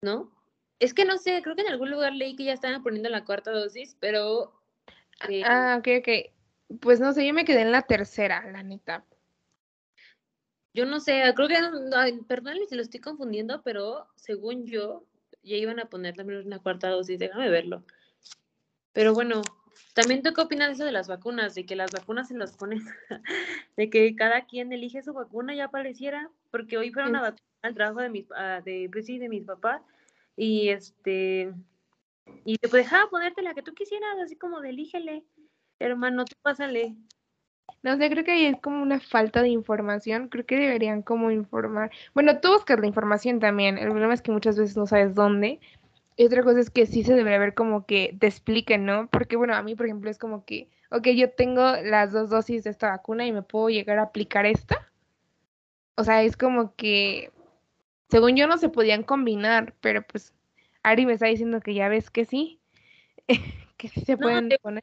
¿No? 0.00 0.32
Es 0.78 0.94
que 0.94 1.04
no 1.04 1.18
sé, 1.18 1.42
creo 1.42 1.54
que 1.54 1.60
en 1.60 1.68
algún 1.68 1.90
lugar 1.90 2.14
leí 2.14 2.34
que 2.34 2.44
ya 2.44 2.54
estaban 2.54 2.82
poniendo 2.82 3.10
la 3.10 3.26
cuarta 3.26 3.50
dosis, 3.50 3.94
pero... 4.00 4.54
Eh, 5.28 5.42
ah, 5.44 5.76
ok, 5.78 5.88
ok. 5.98 6.32
Pues 6.80 7.00
no 7.00 7.12
sé, 7.12 7.26
yo 7.26 7.34
me 7.34 7.44
quedé 7.44 7.62
en 7.62 7.72
la 7.72 7.82
tercera, 7.82 8.50
la 8.50 8.62
neta. 8.62 9.04
Yo 10.74 10.86
no 10.86 11.00
sé, 11.00 11.22
creo 11.34 11.48
que, 11.48 11.56
perdón 12.26 12.58
si 12.68 12.76
lo 12.76 12.82
estoy 12.82 13.00
confundiendo, 13.00 13.62
pero 13.62 14.06
según 14.16 14.66
yo, 14.66 15.04
ya 15.42 15.56
iban 15.56 15.80
a 15.80 15.86
poner 15.86 16.14
también 16.14 16.46
una 16.46 16.58
cuarta 16.58 16.88
dosis, 16.88 17.18
déjame 17.18 17.48
verlo. 17.48 17.82
Pero 18.92 19.14
bueno, 19.14 19.42
también 19.94 20.22
tú 20.22 20.32
qué 20.32 20.42
opinas 20.42 20.68
de 20.68 20.74
eso 20.74 20.84
de 20.84 20.92
las 20.92 21.08
vacunas, 21.08 21.54
de 21.54 21.64
que 21.64 21.74
las 21.74 21.90
vacunas 21.90 22.28
se 22.28 22.36
las 22.36 22.56
ponen, 22.56 22.80
de 23.76 23.90
que 23.90 24.14
cada 24.14 24.44
quien 24.44 24.72
elige 24.72 25.02
su 25.02 25.12
vacuna, 25.12 25.54
ya 25.54 25.68
pareciera, 25.68 26.30
porque 26.50 26.78
hoy 26.78 26.92
fueron 26.92 27.16
a 27.16 27.22
vacunar 27.22 27.44
al 27.62 27.74
trabajo 27.74 28.00
de 28.00 28.10
mis, 28.10 28.26
ah, 28.36 28.60
de, 28.64 28.88
pues 28.92 29.06
de 29.06 29.28
mis 29.28 29.44
papás, 29.44 29.82
y 30.36 30.68
este, 30.68 31.52
y 32.44 32.58
te 32.58 32.68
dejaba 32.68 33.10
ponerte 33.10 33.42
la 33.42 33.54
que 33.54 33.62
tú 33.62 33.74
quisieras, 33.74 34.18
así 34.22 34.36
como 34.36 34.60
de 34.60 34.70
elígele, 34.70 35.24
hermano, 35.78 36.24
tú 36.24 36.34
pásale. 36.42 36.96
No 37.82 37.96
sé, 37.96 38.10
creo 38.10 38.24
que 38.24 38.32
ahí 38.32 38.46
es 38.46 38.60
como 38.60 38.82
una 38.82 39.00
falta 39.00 39.42
de 39.42 39.48
información. 39.48 40.28
Creo 40.28 40.44
que 40.46 40.56
deberían 40.56 41.02
como 41.02 41.30
informar. 41.30 41.90
Bueno, 42.14 42.40
tú 42.40 42.48
buscas 42.48 42.80
la 42.80 42.86
información 42.86 43.38
también. 43.38 43.78
El 43.78 43.90
problema 43.90 44.14
es 44.14 44.22
que 44.22 44.32
muchas 44.32 44.58
veces 44.58 44.76
no 44.76 44.86
sabes 44.86 45.14
dónde. 45.14 45.60
Y 46.16 46.24
otra 46.24 46.42
cosa 46.42 46.58
es 46.58 46.70
que 46.70 46.86
sí 46.86 47.04
se 47.04 47.14
debería 47.14 47.38
ver 47.38 47.54
como 47.54 47.86
que 47.86 48.16
te 48.18 48.26
expliquen, 48.26 48.84
¿no? 48.84 49.08
Porque, 49.08 49.36
bueno, 49.36 49.54
a 49.54 49.62
mí, 49.62 49.76
por 49.76 49.86
ejemplo, 49.86 50.10
es 50.10 50.18
como 50.18 50.44
que, 50.44 50.68
ok, 50.90 51.06
yo 51.08 51.30
tengo 51.30 51.62
las 51.84 52.12
dos 52.12 52.30
dosis 52.30 52.64
de 52.64 52.70
esta 52.70 52.90
vacuna 52.90 53.26
y 53.26 53.32
me 53.32 53.42
puedo 53.42 53.68
llegar 53.68 54.00
a 54.00 54.02
aplicar 54.02 54.44
esta. 54.44 54.90
O 55.94 56.02
sea, 56.02 56.22
es 56.24 56.36
como 56.36 56.74
que, 56.74 57.30
según 58.10 58.36
yo, 58.36 58.48
no 58.48 58.58
se 58.58 58.68
podían 58.68 59.04
combinar, 59.04 59.74
pero 59.80 60.02
pues 60.02 60.34
Ari 60.82 61.06
me 61.06 61.12
está 61.12 61.26
diciendo 61.26 61.60
que 61.60 61.74
ya 61.74 61.88
ves 61.88 62.10
que 62.10 62.24
sí, 62.24 62.60
que 63.76 63.88
sí 63.88 64.00
se 64.00 64.16
pueden 64.16 64.48
poner 64.60 64.82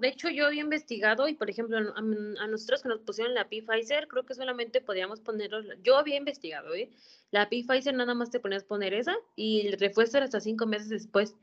de 0.00 0.08
hecho, 0.08 0.28
yo 0.28 0.46
había 0.46 0.60
investigado 0.60 1.28
y, 1.28 1.34
por 1.34 1.48
ejemplo, 1.48 1.78
a, 1.78 2.46
nosotros 2.46 2.82
que 2.82 2.88
nos 2.90 3.00
pusieron 3.00 3.34
la 3.34 3.48
Pfizer, 3.48 4.06
creo 4.06 4.24
que 4.26 4.34
solamente 4.34 4.82
podíamos 4.82 5.20
poner, 5.20 5.50
yo 5.82 5.96
había 5.96 6.16
investigado, 6.16 6.74
¿eh? 6.74 6.90
La 7.30 7.48
Pfizer 7.48 7.94
nada 7.94 8.14
más 8.14 8.30
te 8.30 8.38
ponías 8.38 8.64
poner 8.64 8.92
esa 8.92 9.16
y 9.34 9.66
el 9.66 9.78
refuerzo 9.78 10.18
era 10.18 10.26
hasta 10.26 10.40
cinco 10.40 10.66
meses 10.66 10.90
después. 10.90 11.34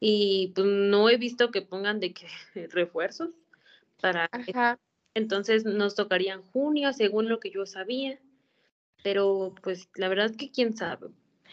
Y 0.00 0.52
pues 0.54 0.66
no 0.66 1.10
he 1.10 1.18
visto 1.18 1.50
que 1.50 1.60
pongan 1.60 2.00
de 2.00 2.14
que 2.14 2.26
refuerzos 2.70 3.30
para... 4.00 4.30
Entonces 5.14 5.64
nos 5.64 5.94
tocaría 5.94 6.34
en 6.34 6.42
junio, 6.42 6.92
según 6.92 7.28
lo 7.28 7.40
que 7.40 7.50
yo 7.50 7.66
sabía. 7.66 8.18
Pero 9.02 9.54
pues 9.62 9.88
la 9.94 10.08
verdad 10.08 10.26
es 10.26 10.36
que 10.36 10.50
quién 10.50 10.76
sabe. 10.76 11.08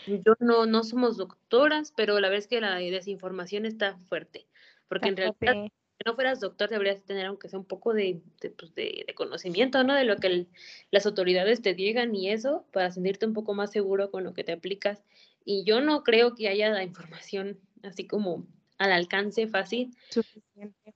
Yo 0.07 0.35
no, 0.39 0.65
no 0.65 0.83
somos 0.83 1.17
doctoras, 1.17 1.93
pero 1.95 2.19
la 2.19 2.29
verdad 2.29 2.43
es 2.43 2.47
que 2.47 2.61
la 2.61 2.75
desinformación 2.75 3.65
está 3.65 3.97
fuerte. 4.09 4.47
Porque 4.89 5.09
en 5.09 5.17
realidad 5.17 5.71
no 6.05 6.15
fueras 6.15 6.39
doctor, 6.39 6.69
deberías 6.69 7.01
tener, 7.03 7.25
aunque 7.25 7.49
sea 7.49 7.59
un 7.59 7.65
poco 7.65 7.93
de, 7.93 8.21
pues, 8.57 8.73
de, 8.75 9.05
conocimiento, 9.15 9.83
¿no? 9.83 9.93
De 9.93 10.05
lo 10.05 10.17
que 10.17 10.47
las 10.91 11.05
autoridades 11.05 11.61
te 11.61 11.73
digan 11.73 12.15
y 12.15 12.29
eso, 12.29 12.65
para 12.71 12.91
sentirte 12.91 13.25
un 13.25 13.33
poco 13.33 13.53
más 13.53 13.71
seguro 13.71 14.11
con 14.11 14.23
lo 14.23 14.33
que 14.33 14.43
te 14.43 14.51
aplicas. 14.51 15.03
Y 15.45 15.63
yo 15.63 15.81
no 15.81 16.03
creo 16.03 16.35
que 16.35 16.47
haya 16.47 16.69
la 16.69 16.83
información 16.83 17.59
así 17.83 18.07
como 18.07 18.45
al 18.77 18.91
alcance 18.91 19.47
fácil. 19.47 19.95
Suficiente. 20.09 20.93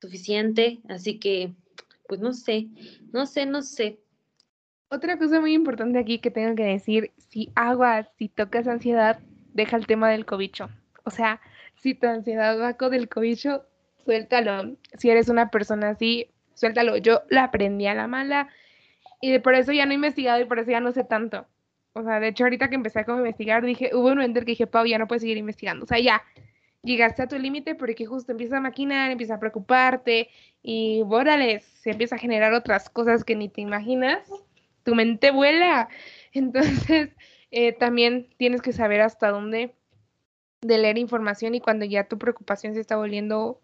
Suficiente, 0.00 0.80
así 0.88 1.18
que, 1.18 1.52
pues 2.08 2.20
no 2.20 2.32
sé, 2.32 2.68
no 3.12 3.26
sé, 3.26 3.46
no 3.46 3.62
sé. 3.62 4.00
Otra 4.88 5.18
cosa 5.18 5.40
muy 5.40 5.54
importante 5.54 5.98
aquí 5.98 6.18
que 6.18 6.30
tengo 6.30 6.54
que 6.54 6.64
decir, 6.64 7.12
si 7.16 7.50
aguas, 7.54 8.08
si 8.18 8.28
tocas 8.28 8.68
ansiedad, 8.68 9.18
deja 9.54 9.76
el 9.76 9.86
tema 9.86 10.10
del 10.10 10.26
cobicho. 10.26 10.68
O 11.04 11.10
sea, 11.10 11.40
si 11.76 11.94
tu 11.94 12.06
ansiedad 12.06 12.58
va 12.58 12.74
con 12.74 12.94
el 12.94 13.08
cobicho, 13.08 13.64
suéltalo. 14.04 14.76
Si 14.98 15.10
eres 15.10 15.28
una 15.28 15.50
persona 15.50 15.90
así, 15.90 16.30
suéltalo. 16.54 16.96
Yo 16.96 17.22
la 17.28 17.44
aprendí 17.44 17.86
a 17.86 17.94
la 17.94 18.06
mala 18.06 18.48
y 19.20 19.38
por 19.38 19.54
eso 19.54 19.72
ya 19.72 19.86
no 19.86 19.92
he 19.92 19.96
investigado 19.96 20.40
y 20.40 20.44
por 20.44 20.58
eso 20.58 20.70
ya 20.70 20.80
no 20.80 20.92
sé 20.92 21.04
tanto. 21.04 21.46
O 21.94 22.02
sea, 22.02 22.20
de 22.20 22.28
hecho, 22.28 22.44
ahorita 22.44 22.68
que 22.68 22.74
empecé 22.74 23.00
a 23.00 23.04
investigar, 23.08 23.64
dije, 23.64 23.90
hubo 23.94 24.08
un 24.08 24.16
momento 24.16 24.40
que 24.40 24.46
dije, 24.46 24.66
Pau, 24.66 24.84
ya 24.84 24.98
no 24.98 25.06
puedes 25.06 25.22
seguir 25.22 25.36
investigando. 25.36 25.84
O 25.84 25.86
sea, 25.86 26.00
ya, 26.00 26.22
llegaste 26.82 27.22
a 27.22 27.28
tu 27.28 27.38
límite 27.38 27.74
porque 27.74 28.04
justo 28.04 28.32
empieza 28.32 28.58
a 28.58 28.60
maquinar, 28.60 29.10
empieza 29.10 29.34
a 29.34 29.40
preocuparte 29.40 30.28
y, 30.62 31.02
bórale, 31.02 31.60
se 31.60 31.90
empieza 31.90 32.16
a 32.16 32.18
generar 32.18 32.52
otras 32.52 32.90
cosas 32.90 33.24
que 33.24 33.36
ni 33.36 33.48
te 33.48 33.60
imaginas. 33.60 34.28
Tu 34.82 34.94
mente 34.94 35.30
vuela. 35.30 35.88
Entonces, 36.32 37.10
eh, 37.50 37.72
también 37.72 38.28
tienes 38.36 38.60
que 38.60 38.72
saber 38.72 39.00
hasta 39.00 39.30
dónde 39.30 39.74
de 40.60 40.78
leer 40.78 40.98
información 40.98 41.54
y 41.54 41.60
cuando 41.60 41.84
ya 41.84 42.08
tu 42.08 42.18
preocupación 42.18 42.74
se 42.74 42.80
está 42.80 42.96
volviendo 42.96 43.60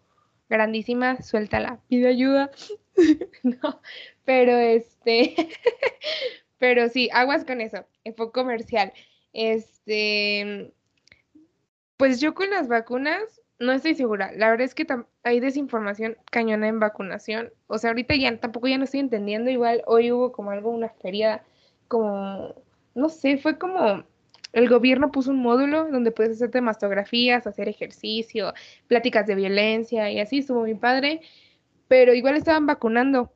grandísima, 0.51 1.21
suéltala, 1.23 1.79
pide 1.87 2.09
ayuda. 2.09 2.51
no, 3.43 3.81
pero 4.25 4.57
este, 4.57 5.35
pero 6.59 6.89
sí, 6.89 7.09
aguas 7.13 7.45
con 7.45 7.61
eso, 7.61 7.85
enfoque 8.03 8.33
comercial. 8.33 8.93
Este, 9.33 10.73
pues 11.97 12.19
yo 12.19 12.35
con 12.35 12.49
las 12.49 12.67
vacunas 12.67 13.41
no 13.59 13.71
estoy 13.71 13.95
segura. 13.95 14.31
La 14.35 14.49
verdad 14.49 14.65
es 14.65 14.75
que 14.75 14.85
hay 15.23 15.39
desinformación 15.39 16.17
cañona 16.31 16.67
en 16.67 16.79
vacunación. 16.79 17.53
O 17.67 17.77
sea, 17.77 17.91
ahorita 17.91 18.15
ya 18.15 18.37
tampoco 18.39 18.67
ya 18.67 18.77
no 18.77 18.83
estoy 18.83 18.99
entendiendo. 18.99 19.49
Igual 19.49 19.83
hoy 19.85 20.11
hubo 20.11 20.31
como 20.31 20.51
algo, 20.51 20.71
una 20.71 20.89
feria, 20.89 21.43
como, 21.87 22.55
no 22.95 23.09
sé, 23.09 23.37
fue 23.37 23.57
como 23.57 24.03
el 24.53 24.69
gobierno 24.69 25.11
puso 25.11 25.31
un 25.31 25.41
módulo 25.41 25.87
donde 25.89 26.11
puedes 26.11 26.33
hacerte 26.33 26.61
mastografías, 26.61 27.47
hacer 27.47 27.69
ejercicio, 27.69 28.53
pláticas 28.87 29.25
de 29.27 29.35
violencia 29.35 30.11
y 30.11 30.19
así, 30.19 30.39
estuvo 30.39 30.63
mi 30.63 30.75
padre, 30.75 31.21
pero 31.87 32.13
igual 32.13 32.35
estaban 32.35 32.65
vacunando 32.65 33.33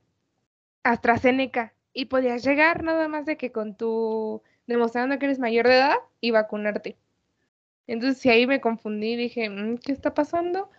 AstraZeneca 0.83 1.73
y 1.93 2.05
podías 2.05 2.43
llegar 2.43 2.83
nada 2.83 3.07
más 3.07 3.25
de 3.25 3.37
que 3.37 3.51
con 3.51 3.75
tu, 3.75 4.41
demostrando 4.67 5.17
que 5.17 5.25
eres 5.25 5.39
mayor 5.39 5.67
de 5.67 5.75
edad 5.75 5.95
y 6.19 6.31
vacunarte. 6.31 6.97
Entonces, 7.87 8.19
si 8.19 8.29
ahí 8.29 8.47
me 8.47 8.61
confundí, 8.61 9.15
dije, 9.15 9.49
mm, 9.49 9.77
¿qué 9.77 9.91
está 9.91 10.13
pasando? 10.13 10.69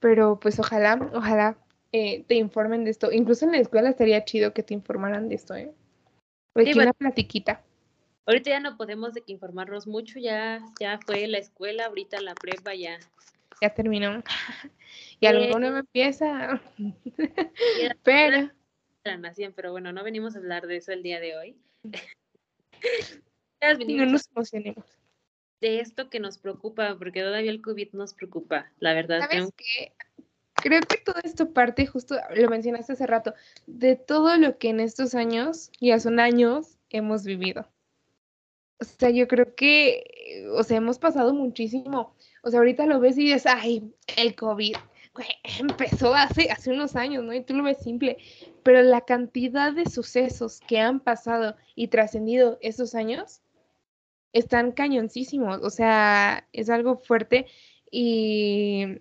Pero 0.00 0.40
pues 0.40 0.58
ojalá, 0.58 1.10
ojalá 1.14 1.56
eh, 1.92 2.24
te 2.26 2.34
informen 2.34 2.84
de 2.84 2.90
esto. 2.90 3.12
Incluso 3.12 3.44
en 3.44 3.52
la 3.52 3.58
escuela 3.58 3.90
estaría 3.90 4.24
chido 4.24 4.52
que 4.52 4.62
te 4.62 4.74
informaran 4.74 5.28
de 5.28 5.34
esto, 5.34 5.54
¿eh? 5.54 5.72
Porque 6.52 6.72
una 6.74 6.92
platiquita. 6.92 7.62
Ahorita 8.28 8.50
ya 8.50 8.60
no 8.60 8.76
podemos 8.76 9.14
de 9.14 9.22
que 9.22 9.32
informarnos 9.32 9.86
mucho, 9.86 10.18
ya, 10.18 10.62
ya 10.78 10.98
fue 11.06 11.26
la 11.28 11.38
escuela, 11.38 11.86
ahorita 11.86 12.20
la 12.20 12.34
prepa 12.34 12.74
ya. 12.74 12.98
Ya 13.62 13.72
terminó. 13.72 14.22
y 15.20 15.26
algo 15.26 15.58
no 15.58 15.78
empieza. 15.78 16.60
pero. 18.02 18.50
La 19.04 19.16
nación, 19.16 19.54
pero 19.56 19.72
bueno, 19.72 19.94
no 19.94 20.04
venimos 20.04 20.34
a 20.34 20.40
hablar 20.40 20.66
de 20.66 20.76
eso 20.76 20.92
el 20.92 21.02
día 21.02 21.20
de 21.20 21.38
hoy. 21.38 21.56
no 23.88 24.04
nos 24.04 24.28
emocionemos. 24.28 24.84
De 25.62 25.80
esto 25.80 26.10
que 26.10 26.20
nos 26.20 26.36
preocupa, 26.36 26.98
porque 26.98 27.22
todavía 27.22 27.50
el 27.50 27.62
COVID 27.62 27.94
nos 27.94 28.12
preocupa, 28.12 28.70
la 28.78 28.92
verdad. 28.92 29.20
¿Sabes 29.20 29.54
que 29.56 29.94
Creo 30.56 30.82
que 30.82 30.98
todo 30.98 31.16
esto 31.24 31.54
parte, 31.54 31.86
justo 31.86 32.16
lo 32.34 32.50
mencionaste 32.50 32.92
hace 32.92 33.06
rato, 33.06 33.32
de 33.66 33.96
todo 33.96 34.36
lo 34.36 34.58
que 34.58 34.68
en 34.68 34.80
estos 34.80 35.14
años, 35.14 35.70
ya 35.80 35.98
son 35.98 36.20
años, 36.20 36.76
hemos 36.90 37.24
vivido. 37.24 37.66
O 38.80 38.84
sea, 38.84 39.10
yo 39.10 39.26
creo 39.26 39.54
que, 39.54 40.46
o 40.54 40.62
sea, 40.62 40.76
hemos 40.76 40.98
pasado 40.98 41.34
muchísimo. 41.34 42.14
O 42.42 42.50
sea, 42.50 42.60
ahorita 42.60 42.86
lo 42.86 43.00
ves 43.00 43.18
y 43.18 43.24
dices, 43.24 43.46
ay, 43.46 43.92
el 44.16 44.34
COVID, 44.34 44.76
empezó 45.58 46.14
hace, 46.14 46.50
hace 46.50 46.70
unos 46.70 46.96
años, 46.96 47.24
¿no? 47.24 47.32
Y 47.32 47.42
tú 47.42 47.54
lo 47.54 47.62
ves 47.62 47.78
simple. 47.78 48.18
Pero 48.62 48.82
la 48.82 49.00
cantidad 49.02 49.72
de 49.72 49.86
sucesos 49.86 50.60
que 50.66 50.78
han 50.78 51.00
pasado 51.00 51.56
y 51.74 51.88
trascendido 51.88 52.58
esos 52.60 52.94
años 52.94 53.40
están 54.32 54.72
cañoncísimos. 54.72 55.60
O 55.62 55.70
sea, 55.70 56.46
es 56.52 56.70
algo 56.70 56.96
fuerte. 56.96 57.46
Y 57.90 59.00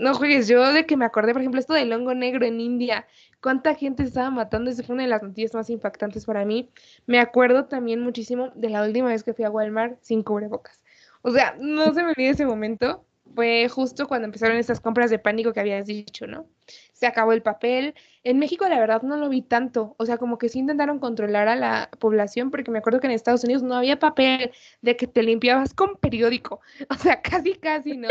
no 0.00 0.14
juegues, 0.14 0.48
yo 0.48 0.72
de 0.72 0.86
que 0.86 0.96
me 0.96 1.04
acordé, 1.04 1.32
por 1.32 1.42
ejemplo, 1.42 1.60
esto 1.60 1.74
del 1.74 1.92
hongo 1.92 2.14
negro 2.14 2.46
en 2.46 2.60
India, 2.60 3.06
cuánta 3.42 3.74
gente 3.74 4.02
estaba 4.02 4.30
matando, 4.30 4.70
esa 4.70 4.82
fue 4.82 4.94
una 4.94 5.04
de 5.04 5.10
las 5.10 5.22
noticias 5.22 5.54
más 5.54 5.70
impactantes 5.70 6.24
para 6.24 6.44
mí. 6.44 6.70
Me 7.06 7.20
acuerdo 7.20 7.66
también 7.66 8.00
muchísimo 8.00 8.50
de 8.54 8.70
la 8.70 8.82
última 8.82 9.08
vez 9.08 9.22
que 9.22 9.34
fui 9.34 9.44
a 9.44 9.50
Walmart 9.50 9.98
sin 10.00 10.22
cubrebocas. 10.22 10.80
O 11.22 11.30
sea, 11.30 11.54
no 11.60 11.92
se 11.92 12.02
me 12.02 12.10
olvide 12.10 12.30
ese 12.30 12.46
momento 12.46 13.04
fue 13.34 13.68
justo 13.68 14.06
cuando 14.06 14.26
empezaron 14.26 14.56
estas 14.56 14.80
compras 14.80 15.10
de 15.10 15.18
pánico 15.18 15.52
que 15.52 15.60
habías 15.60 15.86
dicho, 15.86 16.26
¿no? 16.26 16.46
Se 16.92 17.06
acabó 17.06 17.32
el 17.32 17.42
papel. 17.42 17.94
En 18.24 18.38
México 18.38 18.68
la 18.68 18.78
verdad 18.78 19.02
no 19.02 19.16
lo 19.16 19.28
vi 19.28 19.42
tanto, 19.42 19.94
o 19.98 20.06
sea, 20.06 20.18
como 20.18 20.38
que 20.38 20.48
sí 20.48 20.58
intentaron 20.58 20.98
controlar 20.98 21.48
a 21.48 21.56
la 21.56 21.90
población, 21.98 22.50
porque 22.50 22.70
me 22.70 22.78
acuerdo 22.78 23.00
que 23.00 23.06
en 23.06 23.12
Estados 23.12 23.44
Unidos 23.44 23.62
no 23.62 23.74
había 23.74 23.98
papel 23.98 24.52
de 24.82 24.96
que 24.96 25.06
te 25.06 25.22
limpiabas 25.22 25.74
con 25.74 25.96
periódico, 25.96 26.60
o 26.90 26.94
sea, 26.94 27.22
casi, 27.22 27.54
casi 27.54 27.96
no. 27.96 28.08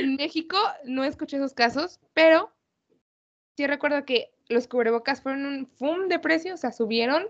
En 0.00 0.16
México 0.16 0.56
no 0.84 1.04
escuché 1.04 1.36
esos 1.36 1.54
casos, 1.54 2.00
pero 2.12 2.52
sí 3.56 3.66
recuerdo 3.66 4.04
que 4.04 4.32
los 4.48 4.68
cubrebocas 4.68 5.22
fueron 5.22 5.46
un 5.46 5.66
fum 5.66 6.08
de 6.08 6.18
precio, 6.18 6.54
o 6.54 6.56
sea, 6.56 6.72
subieron, 6.72 7.28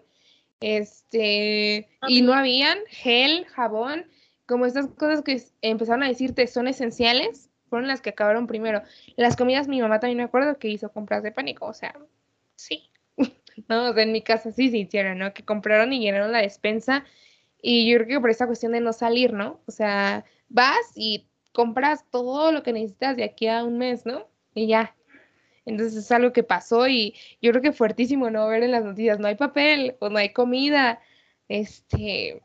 este, 0.61 1.89
y 2.09 2.23
no 2.23 2.33
habían 2.33 2.79
gel, 2.89 3.45
jabón, 3.47 4.07
como 4.47 4.67
estas 4.67 4.89
cosas 4.89 5.23
que 5.23 5.43
empezaron 5.63 6.03
a 6.03 6.09
decirte 6.09 6.47
son 6.47 6.69
esenciales, 6.69 7.51
fueron 7.69 7.89
las 7.89 8.01
que 8.01 8.11
acabaron 8.11 8.47
primero. 8.47 8.83
Las 9.17 9.37
comidas, 9.37 9.69
mi 9.69 9.81
mamá 9.81 10.01
también 10.01 10.19
me 10.19 10.25
acuerdo 10.25 10.59
que 10.59 10.69
hizo 10.69 10.93
compras 10.93 11.23
de 11.23 11.33
pánico, 11.33 11.67
o 11.67 11.75
sea, 11.75 11.95
sí. 12.57 12.91
no, 13.69 13.91
o 13.91 13.93
sea, 13.93 14.03
en 14.03 14.13
mi 14.13 14.23
casa 14.23 14.53
sí 14.53 14.71
se 14.71 14.79
hicieron, 14.79 15.19
¿no? 15.19 15.35
Que 15.35 15.45
compraron 15.45 15.93
y 15.93 16.01
llenaron 16.01 16.33
la 16.33 16.43
despensa. 16.43 17.05
Y 17.61 17.91
yo 17.91 17.97
creo 17.97 18.09
que 18.09 18.21
por 18.21 18.31
esa 18.31 18.47
cuestión 18.47 18.73
de 18.73 18.81
no 18.81 18.93
salir, 18.93 19.33
¿no? 19.33 19.61
O 19.67 19.71
sea, 19.71 20.25
vas 20.49 20.93
y 20.95 21.27
compras 21.55 22.05
todo 22.11 22.53
lo 22.53 22.63
que 22.63 22.73
necesitas 22.73 23.17
de 23.17 23.25
aquí 23.25 23.47
a 23.47 23.65
un 23.65 23.79
mes, 23.79 24.05
¿no? 24.05 24.27
Y 24.55 24.67
ya. 24.67 24.95
Entonces 25.65 25.97
es 25.97 26.13
algo 26.13 26.33
que 26.33 26.43
pasó 26.43 26.89
y 26.89 27.15
yo 27.41 27.53
creo 27.53 27.63
que 27.63 27.73
fuertísimo, 27.73 28.29
¿no? 28.29 28.47
Ver 28.49 28.65
en 28.65 28.73
las 28.73 28.85
noticias, 28.85 29.19
no 29.19 29.29
hay 29.29 29.37
papel 29.37 29.97
o 30.01 30.11
no 30.11 30.19
hay 30.19 30.33
comida. 30.33 31.01
Este, 31.49 32.43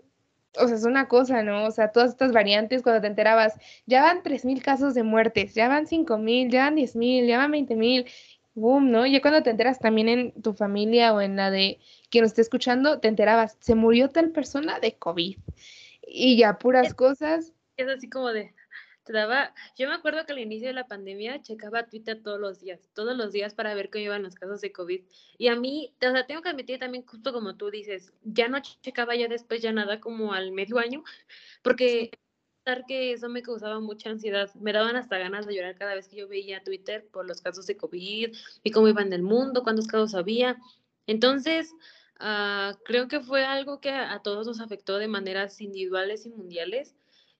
o 0.57 0.67
sea, 0.67 0.77
es 0.77 0.85
una 0.85 1.07
cosa, 1.07 1.43
¿no? 1.43 1.65
O 1.65 1.71
sea, 1.71 1.91
todas 1.91 2.11
estas 2.11 2.31
variantes, 2.31 2.83
cuando 2.83 3.01
te 3.01 3.07
enterabas, 3.07 3.55
ya 3.87 4.03
van 4.03 4.23
3.000 4.23 4.61
casos 4.61 4.93
de 4.93 5.03
muertes, 5.03 5.55
ya 5.55 5.67
van 5.67 5.87
5.000, 5.87 6.49
ya 6.49 6.65
van 6.65 6.75
10.000, 6.75 7.27
ya 7.27 7.39
van 7.39 7.51
20.000, 7.51 8.05
boom, 8.53 8.91
¿no? 8.91 9.05
Ya 9.07 9.21
cuando 9.21 9.43
te 9.43 9.49
enteras 9.49 9.79
también 9.79 10.07
en 10.07 10.41
tu 10.41 10.53
familia 10.53 11.13
o 11.13 11.21
en 11.21 11.35
la 11.35 11.49
de 11.49 11.79
quien 12.09 12.21
nos 12.21 12.31
esté 12.31 12.43
escuchando, 12.43 12.99
te 12.99 13.07
enterabas, 13.07 13.57
se 13.59 13.73
murió 13.75 14.09
tal 14.09 14.29
persona 14.29 14.79
de 14.79 14.93
COVID. 14.93 15.37
Y 16.07 16.37
ya 16.37 16.57
puras 16.57 16.93
cosas. 16.93 17.53
Es 17.75 17.87
así 17.87 18.09
como 18.09 18.29
de, 18.29 18.53
daba, 19.13 19.53
yo 19.77 19.87
me 19.87 19.95
acuerdo 19.95 20.25
que 20.25 20.33
al 20.33 20.39
inicio 20.39 20.67
de 20.67 20.73
la 20.73 20.87
pandemia 20.87 21.41
checaba 21.41 21.87
Twitter 21.87 22.21
todos 22.21 22.39
los 22.39 22.59
días, 22.59 22.89
todos 22.93 23.17
los 23.17 23.31
días 23.31 23.53
para 23.53 23.73
ver 23.73 23.89
cómo 23.89 24.03
iban 24.03 24.23
los 24.23 24.35
casos 24.35 24.61
de 24.61 24.71
COVID. 24.71 25.03
Y 25.37 25.47
a 25.47 25.55
mí, 25.55 25.93
o 26.01 26.11
sea, 26.11 26.25
tengo 26.25 26.41
que 26.41 26.49
admitir 26.49 26.79
también, 26.79 27.05
justo 27.05 27.33
como 27.33 27.55
tú 27.55 27.69
dices, 27.71 28.13
ya 28.23 28.47
no 28.47 28.59
checaba 28.61 29.15
ya 29.15 29.27
después 29.27 29.61
ya 29.61 29.71
nada 29.71 29.99
como 29.99 30.33
al 30.33 30.51
medio 30.51 30.79
año, 30.79 31.03
porque 31.61 32.11
que 32.87 33.13
eso 33.13 33.29
me 33.29 33.41
causaba 33.41 33.79
mucha 33.79 34.09
ansiedad. 34.09 34.53
Me 34.55 34.73
daban 34.73 34.95
hasta 34.95 35.17
ganas 35.17 35.45
de 35.47 35.55
llorar 35.55 35.75
cada 35.75 35.95
vez 35.95 36.07
que 36.07 36.17
yo 36.17 36.27
veía 36.27 36.63
Twitter 36.63 37.07
por 37.11 37.27
los 37.27 37.41
casos 37.41 37.65
de 37.65 37.77
COVID 37.77 38.35
y 38.63 38.71
cómo 38.71 38.87
iban 38.87 39.09
del 39.09 39.23
mundo, 39.23 39.63
cuántos 39.63 39.87
casos 39.87 40.15
había. 40.15 40.57
Entonces, 41.07 41.73
uh, 42.19 42.75
creo 42.85 43.07
que 43.07 43.21
fue 43.21 43.43
algo 43.43 43.79
que 43.79 43.89
a 43.89 44.19
todos 44.23 44.45
nos 44.47 44.59
afectó 44.59 44.97
de 44.97 45.07
maneras 45.07 45.59
individuales 45.61 46.25
y 46.25 46.29
mundiales 46.29 46.95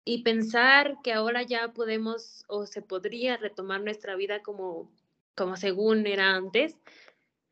y 0.10 0.24
pensar 0.24 0.98
que 1.04 1.14
ahora 1.14 1.44
ya 1.44 1.72
podemos 1.72 2.44
o 2.48 2.66
se 2.66 2.82
podría 2.82 3.38
retomar 3.38 3.82
nuestra 3.82 4.16
vida 4.16 4.42
como, 4.42 4.92
como 5.36 5.56
según 5.56 6.08
era 6.08 6.34
antes, 6.34 6.76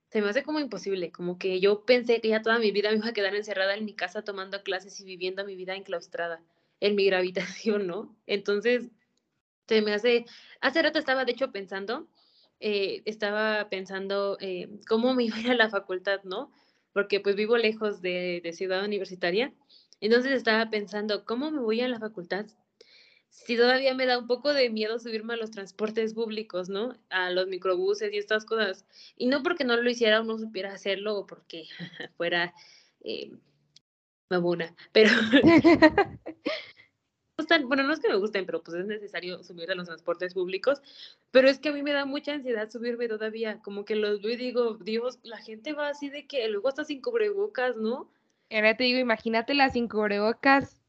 se 0.10 0.24
me 0.24 0.30
hace 0.30 0.42
como 0.42 0.60
imposible, 0.60 1.12
como 1.12 1.38
que 1.38 1.60
yo 1.60 1.86
pensé 1.86 2.20
que 2.20 2.30
ya 2.30 2.42
toda 2.42 2.58
mi 2.58 2.72
vida 2.72 2.90
me 2.90 2.96
iba 2.96 3.10
a 3.10 3.14
quedar 3.14 3.36
encerrada 3.36 3.76
en 3.76 3.86
mi 3.86 3.94
casa 3.94 4.24
tomando 4.24 4.64
clases 4.64 5.00
y 5.00 5.06
viviendo 5.06 5.46
mi 5.46 5.56
vida 5.56 5.76
enclaustrada 5.76 6.42
en 6.80 6.96
mi 6.96 7.06
gravitación, 7.06 7.86
¿no? 7.86 8.16
Entonces, 8.26 8.90
se 9.68 9.84
me 9.84 9.94
hace, 9.94 10.26
hace 10.60 10.82
rato 10.82 10.98
estaba 10.98 11.26
de 11.26 11.34
hecho 11.34 11.52
pensando, 11.52 12.08
eh, 12.60 13.04
estaba 13.06 13.70
pensando 13.70 14.40
eh, 14.42 14.68
cómo 14.88 15.14
me 15.14 15.26
iba 15.26 15.38
a 15.52 15.54
la 15.54 15.70
facultad, 15.70 16.24
¿no? 16.24 16.52
Porque 16.92 17.20
pues 17.20 17.36
vivo 17.36 17.56
lejos 17.56 18.02
de, 18.02 18.42
de 18.44 18.54
ciudad 18.54 18.84
universitaria 18.84 19.54
entonces 20.02 20.34
estaba 20.34 20.70
pensando, 20.70 21.26
¿cómo 21.26 21.52
me 21.52 21.60
voy 21.60 21.82
a 21.82 21.88
la 21.88 22.00
facultad? 22.00 22.46
Si 23.30 23.56
todavía 23.56 23.94
me 23.94 24.06
da 24.06 24.18
un 24.18 24.28
poco 24.28 24.54
de 24.54 24.70
miedo 24.70 25.00
subirme 25.00 25.34
a 25.34 25.38
los 25.38 25.52
transportes 25.52 26.14
públicos, 26.14 26.70
¿no? 26.70 26.96
A 27.10 27.30
los 27.30 27.48
microbuses 27.48 28.12
y 28.14 28.18
estas 28.18 28.46
cosas. 28.46 28.86
Y 29.16 29.28
no 29.28 29.44
porque 29.44 29.64
no 29.64 29.78
lo 29.78 29.90
hiciera 29.90 30.22
o 30.22 30.24
no 30.24 30.38
supiera 30.38 30.74
hacerlo 30.74 31.18
o 31.18 31.28
porque 31.28 31.66
fuera 32.18 32.54
eh, 33.02 33.32
mamona, 34.30 34.76
pero... 34.92 35.12
bueno, 37.68 37.84
no 37.84 37.94
es 37.94 38.00
que 38.00 38.10
me 38.10 38.18
gusten, 38.18 38.46
pero 38.46 38.64
pues 38.64 38.78
es 38.78 38.86
necesario 38.86 39.44
subir 39.44 39.72
a 39.72 39.76
los 39.76 39.88
transportes 39.88 40.34
públicos, 40.34 40.82
pero 41.32 41.48
es 41.48 41.60
que 41.60 41.70
a 41.70 41.72
mí 41.72 41.84
me 41.84 41.94
da 41.94 42.06
mucha 42.06 42.34
ansiedad 42.34 42.70
subirme 42.70 43.08
todavía, 43.08 43.60
como 43.62 43.86
que 43.86 43.96
los 43.96 44.22
veo 44.22 44.34
y 44.34 44.38
digo, 44.38 44.76
Dios, 44.76 45.20
la 45.24 45.38
gente 45.38 45.74
va 45.74 45.90
así 45.90 46.10
de 46.10 46.28
que 46.28 46.48
luego 46.48 46.70
está 46.70 46.84
sin 46.84 47.02
cubrebocas, 47.02 47.76
¿no? 47.78 48.12
Ahora 48.52 48.78
te 48.78 48.86
digo, 48.86 49.00
imagínate 49.00 49.54
las 49.54 49.74
sin 49.74 49.88
cubrebocas. 49.88 50.82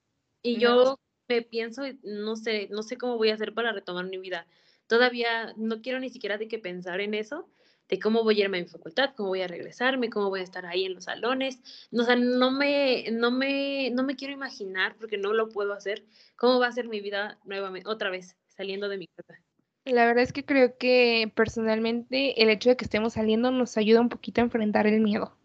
Y 0.43 0.59
yo 0.59 0.99
me 1.29 1.43
pienso, 1.43 1.83
no 2.03 2.37
sé, 2.37 2.69
no 2.71 2.83
sé 2.83 2.97
cómo 2.97 3.17
voy 3.17 3.31
a 3.31 3.35
hacer 3.35 3.55
para 3.55 3.73
retomar 3.73 4.07
mi 4.07 4.19
vida. 4.19 4.47
Todavía 4.87 5.53
no 5.57 5.83
quiero 5.83 6.01
ni 6.01 6.09
siquiera 6.09 6.39
de 6.39 6.49
que 6.49 6.59
pensar 6.59 7.01
en 7.01 7.15
eso, 7.15 7.49
de 7.89 7.99
cómo 7.99 8.23
voy 8.23 8.41
a 8.41 8.45
irme 8.45 8.59
a 8.59 8.63
mi 8.63 8.69
facultad, 8.69 9.11
cómo 9.17 9.31
voy 9.31 9.43
a 9.43 9.49
regresarme, 9.49 10.11
cómo 10.11 10.29
voy 10.29 10.41
a 10.41 10.45
estar 10.45 10.67
ahí 10.67 10.85
en 10.85 10.95
los 10.95 11.05
salones. 11.05 11.61
No, 11.91 12.03
o 12.03 12.07
sea, 12.07 12.17
no 12.17 12.51
me, 12.51 13.11
no 13.11 13.31
me, 13.31 13.91
no 13.91 14.03
me 14.03 14.17
quiero 14.17 14.33
imaginar, 14.33 14.97
porque 14.99 15.19
no 15.19 15.33
lo 15.33 15.49
puedo 15.49 15.73
hacer, 15.73 16.05
cómo 16.37 16.59
va 16.59 16.69
a 16.69 16.73
ser 16.73 16.89
mi 16.89 17.01
vida 17.01 17.39
nuevamente, 17.45 17.89
otra 17.89 18.11
vez, 18.11 18.37
saliendo 18.47 18.89
de 18.89 18.99
mi 18.99 19.07
casa. 19.09 19.41
La 19.85 20.05
verdad 20.05 20.23
es 20.23 20.33
que 20.33 20.45
creo 20.45 20.77
que 20.77 21.33
personalmente 21.35 22.43
el 22.43 22.51
hecho 22.51 22.69
de 22.69 22.77
que 22.77 22.85
estemos 22.85 23.15
saliendo 23.15 23.51
nos 23.51 23.79
ayuda 23.79 24.01
un 24.01 24.11
poquito 24.11 24.41
a 24.41 24.45
enfrentar 24.45 24.87
el 24.87 25.01
miedo. 25.01 25.38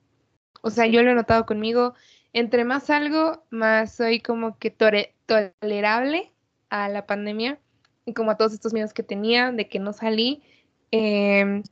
O 0.64 0.70
sea, 0.70 0.88
yo 0.88 1.04
lo 1.04 1.12
he 1.12 1.14
notado 1.14 1.46
conmigo. 1.46 1.94
Entre 2.32 2.64
más 2.64 2.86
salgo, 2.86 3.44
más 3.50 3.96
soy 3.96 4.22
como 4.22 4.58
que 4.58 4.72
tolerable 4.72 6.32
a 6.70 6.90
la 6.90 7.06
pandemia 7.06 7.60
y 8.06 8.14
como 8.14 8.32
a 8.32 8.38
todos 8.38 8.54
estos 8.54 8.74
miedos 8.74 8.94
que 8.94 9.04
tenía 9.04 9.52
de 9.52 9.68
que 9.68 9.80
no 9.80 9.92
salí. 9.92 10.42
Em, 10.92 11.64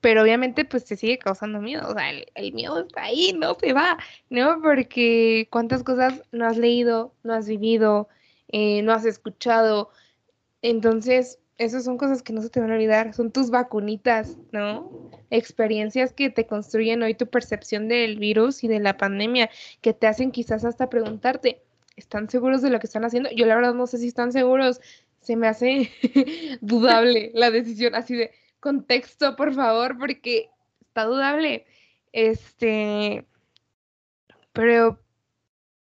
pero 0.00 0.22
obviamente 0.22 0.64
pues 0.64 0.84
te 0.84 0.96
sigue 0.96 1.18
causando 1.18 1.60
miedo, 1.60 1.88
o 1.88 1.94
sea, 1.94 2.10
el, 2.10 2.52
miedo 2.52 2.80
está 2.80 3.04
ahí, 3.04 3.32
no 3.34 3.54
se 3.54 3.72
va, 3.72 3.98
¿no? 4.28 4.60
Porque 4.62 5.48
cuántas 5.50 5.84
cosas 5.84 6.22
no 6.32 6.46
has 6.46 6.56
leído, 6.56 7.14
no 7.22 7.34
has 7.34 7.46
vivido, 7.48 8.08
eh, 8.48 8.82
no 8.82 8.92
has 8.92 9.04
escuchado. 9.04 9.90
Entonces, 10.62 11.38
esas 11.60 11.84
son 11.84 11.98
cosas 11.98 12.22
que 12.22 12.32
no 12.32 12.40
se 12.40 12.48
te 12.48 12.58
van 12.58 12.70
a 12.70 12.74
olvidar, 12.74 13.12
son 13.12 13.30
tus 13.30 13.50
vacunitas, 13.50 14.38
¿no? 14.50 15.10
Experiencias 15.28 16.14
que 16.14 16.30
te 16.30 16.46
construyen 16.46 17.02
hoy 17.02 17.14
tu 17.14 17.26
percepción 17.26 17.86
del 17.86 18.18
virus 18.18 18.64
y 18.64 18.68
de 18.68 18.80
la 18.80 18.96
pandemia, 18.96 19.50
que 19.82 19.92
te 19.92 20.06
hacen 20.06 20.32
quizás 20.32 20.64
hasta 20.64 20.88
preguntarte, 20.88 21.60
¿están 21.96 22.30
seguros 22.30 22.62
de 22.62 22.70
lo 22.70 22.80
que 22.80 22.86
están 22.86 23.04
haciendo? 23.04 23.28
Yo 23.36 23.44
la 23.44 23.56
verdad 23.56 23.74
no 23.74 23.86
sé 23.86 23.98
si 23.98 24.08
están 24.08 24.32
seguros, 24.32 24.80
se 25.20 25.36
me 25.36 25.48
hace 25.48 25.90
dudable 26.62 27.30
la 27.34 27.50
decisión, 27.50 27.94
así 27.94 28.16
de 28.16 28.30
contexto, 28.58 29.36
por 29.36 29.52
favor, 29.52 29.98
porque 29.98 30.48
está 30.80 31.04
dudable. 31.04 31.66
Este, 32.12 33.26
pero, 34.54 34.98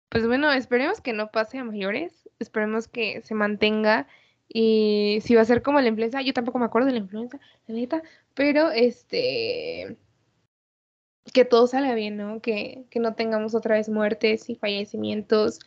pues 0.08 0.26
bueno, 0.26 0.52
esperemos 0.52 1.00
que 1.00 1.12
no 1.12 1.30
pase 1.30 1.58
a 1.58 1.64
mayores, 1.64 2.28
esperemos 2.40 2.88
que 2.88 3.22
se 3.22 3.34
mantenga 3.34 4.08
y 4.48 5.20
si 5.22 5.34
va 5.34 5.42
a 5.42 5.46
ser 5.46 5.62
como 5.62 5.80
la 5.80 5.88
influenza, 5.88 6.22
yo 6.22 6.32
tampoco 6.32 6.58
me 6.58 6.64
acuerdo 6.64 6.86
de 6.86 6.92
la 6.92 6.98
influenza, 6.98 7.38
la 7.66 7.74
neta, 7.74 8.02
pero 8.34 8.70
este 8.70 9.96
que 11.32 11.44
todo 11.44 11.66
salga 11.66 11.94
bien, 11.94 12.16
¿no? 12.16 12.40
Que, 12.40 12.86
que 12.90 13.00
no 13.00 13.14
tengamos 13.14 13.54
otra 13.54 13.76
vez 13.76 13.88
muertes 13.88 14.48
y 14.48 14.54
fallecimientos 14.54 15.60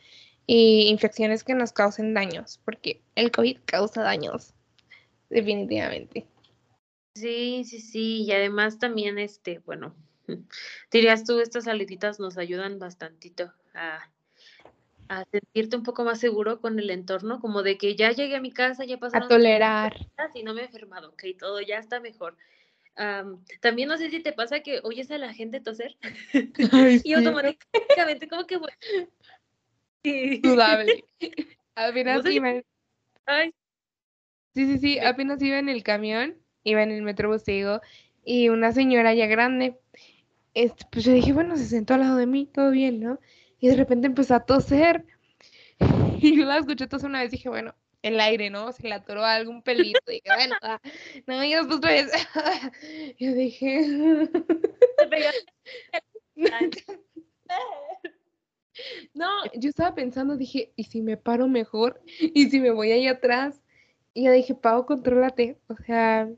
y 0.48 0.89
infecciones 0.89 1.44
que 1.44 1.54
nos 1.54 1.72
causen 1.72 2.13
daños, 2.13 2.60
porque 2.65 3.02
el 3.15 3.32
COVID 3.32 3.60
causa 3.65 4.02
daños, 4.02 4.54
definitivamente. 5.30 6.26
Sí, 7.15 7.63
sí, 7.65 7.80
sí, 7.80 8.24
y 8.24 8.32
además 8.32 8.80
también, 8.80 9.20
este, 9.20 9.60
bueno, 9.60 9.94
dirías 10.91 11.24
tú, 11.24 11.39
estas 11.39 11.65
saliditas 11.65 12.20
nos 12.20 12.38
ayudan 12.38 12.80
bastantito 12.80 13.54
a 13.74 14.10
a 15.12 15.26
sentirte 15.26 15.76
un 15.76 15.84
poco 15.84 16.06
más 16.06 16.21
seguro 16.21 16.62
con 16.62 16.80
el 16.80 16.89
entorno, 16.89 17.41
como 17.41 17.63
de 17.63 17.78
que 17.78 17.97
ya 17.97 18.12
llegué 18.12 18.38
a 18.38 18.41
mi 18.41 18.54
casa, 18.54 18.86
ya 18.86 18.97
pasaron... 18.97 19.26
A 19.26 19.28
tolerar. 19.28 20.08
Y 20.34 20.43
no 20.43 20.54
me 20.54 20.62
he 20.62 20.65
enfermado, 20.65 21.10
ok, 21.10 21.24
todo 21.38 21.60
ya 21.60 21.80
está 21.80 22.00
mejor. 22.00 22.38
también 23.60 23.89
no 23.89 23.97
sé 23.97 24.10
si 24.10 24.21
te 24.21 24.32
pasa 24.32 24.62
que 24.62 24.80
oyes 24.84 25.12
a 25.12 25.17
la 25.17 25.34
gente 25.34 25.60
toser 25.60 25.97
y 27.04 27.13
automáticamente 27.13 28.30
como 28.30 28.47
que... 28.47 28.58
Sí. 30.02 30.39
Dudable. 30.39 31.04
Apenas 31.76 32.26
iba... 32.28 32.62
Ay. 33.26 33.54
Sí, 34.56 34.65
sí, 34.65 34.78
sí, 34.80 35.00
apenas 35.00 35.41
iba 35.41 35.60
en 35.60 35.69
el 35.69 35.84
camión, 35.84 36.38
iba 36.63 36.84
en 36.84 36.91
el 36.91 37.02
metro 37.04 37.38
digo, 37.38 37.82
y 38.24 38.50
una 38.50 38.71
señora 38.71 39.13
ya 39.13 39.28
grande, 39.28 39.78
este, 40.54 40.86
pues 40.91 41.06
yo 41.06 41.13
dije, 41.13 41.32
bueno, 41.32 41.56
se 41.58 41.65
sentó 41.65 41.93
al 41.93 42.02
lado 42.02 42.17
de 42.17 42.28
mí, 42.28 42.45
todo 42.45 42.71
bien, 42.71 43.00
¿no? 43.00 43.19
Y 43.62 43.69
de 43.69 43.78
repente 43.78 44.08
empezó 44.08 44.36
a 44.36 44.45
toser. 44.45 45.06
Y 46.24 46.38
yo 46.38 46.45
la 46.45 46.58
escuché 46.60 46.86
toser 46.86 47.10
una 47.10 47.21
vez 47.21 47.30
y 47.30 47.38
dije, 47.38 47.50
bueno, 47.50 47.74
el 48.04 48.19
aire, 48.19 48.52
¿no? 48.52 48.71
Se 48.71 48.88
le 48.88 48.93
atoró 48.93 49.26
algún 49.26 49.63
pelito. 49.63 50.00
Y 50.08 50.21
dije, 50.21 50.30
bueno, 50.36 50.56
ah, 50.62 50.80
no, 51.26 51.43
y 51.43 51.54
después 51.54 51.78
otra 51.78 51.91
vez. 51.91 52.12
yo 53.19 53.34
dije. 53.34 53.82
no, 59.15 59.28
yo 59.56 59.69
estaba 59.69 59.95
pensando, 59.95 60.38
dije, 60.38 60.71
¿y 60.76 60.84
si 60.84 61.02
me 61.02 61.17
paro 61.17 61.47
mejor? 61.47 62.02
¿Y 62.19 62.52
si 62.52 62.60
me 62.60 62.69
voy 62.69 62.91
ahí 62.91 63.08
atrás? 63.08 63.63
Y 64.13 64.26
yo 64.26 64.32
dije, 64.32 64.54
Pau, 64.54 64.86
contrólate. 64.86 65.58
O 65.67 65.76
sea. 65.76 66.30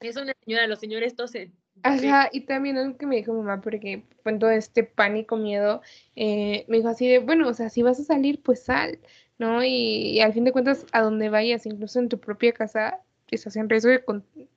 Es 0.00 0.16
una 0.16 0.34
señora, 0.44 0.66
los 0.66 0.80
señores 0.80 1.14
tosen. 1.14 1.54
Ajá, 1.82 2.28
y 2.32 2.42
también 2.42 2.78
algo 2.78 2.96
que 2.96 3.06
me 3.06 3.16
dijo 3.16 3.32
mamá, 3.34 3.60
porque 3.60 4.04
con 4.22 4.38
todo 4.38 4.50
este 4.50 4.84
pánico, 4.84 5.36
miedo, 5.36 5.82
eh, 6.14 6.64
me 6.68 6.76
dijo 6.76 6.88
así 6.88 7.08
de, 7.08 7.18
bueno, 7.18 7.48
o 7.48 7.54
sea, 7.54 7.70
si 7.70 7.82
vas 7.82 7.98
a 7.98 8.04
salir, 8.04 8.40
pues 8.40 8.62
sal, 8.62 9.00
¿no? 9.38 9.64
Y, 9.64 10.20
al 10.20 10.32
fin 10.32 10.44
de 10.44 10.52
cuentas, 10.52 10.86
a 10.92 11.02
donde 11.02 11.28
vayas, 11.28 11.66
incluso 11.66 11.98
en 11.98 12.08
tu 12.08 12.20
propia 12.20 12.52
casa, 12.52 13.00
estás 13.30 13.56
en 13.56 13.68
riesgo 13.68 13.90
de, 13.90 14.04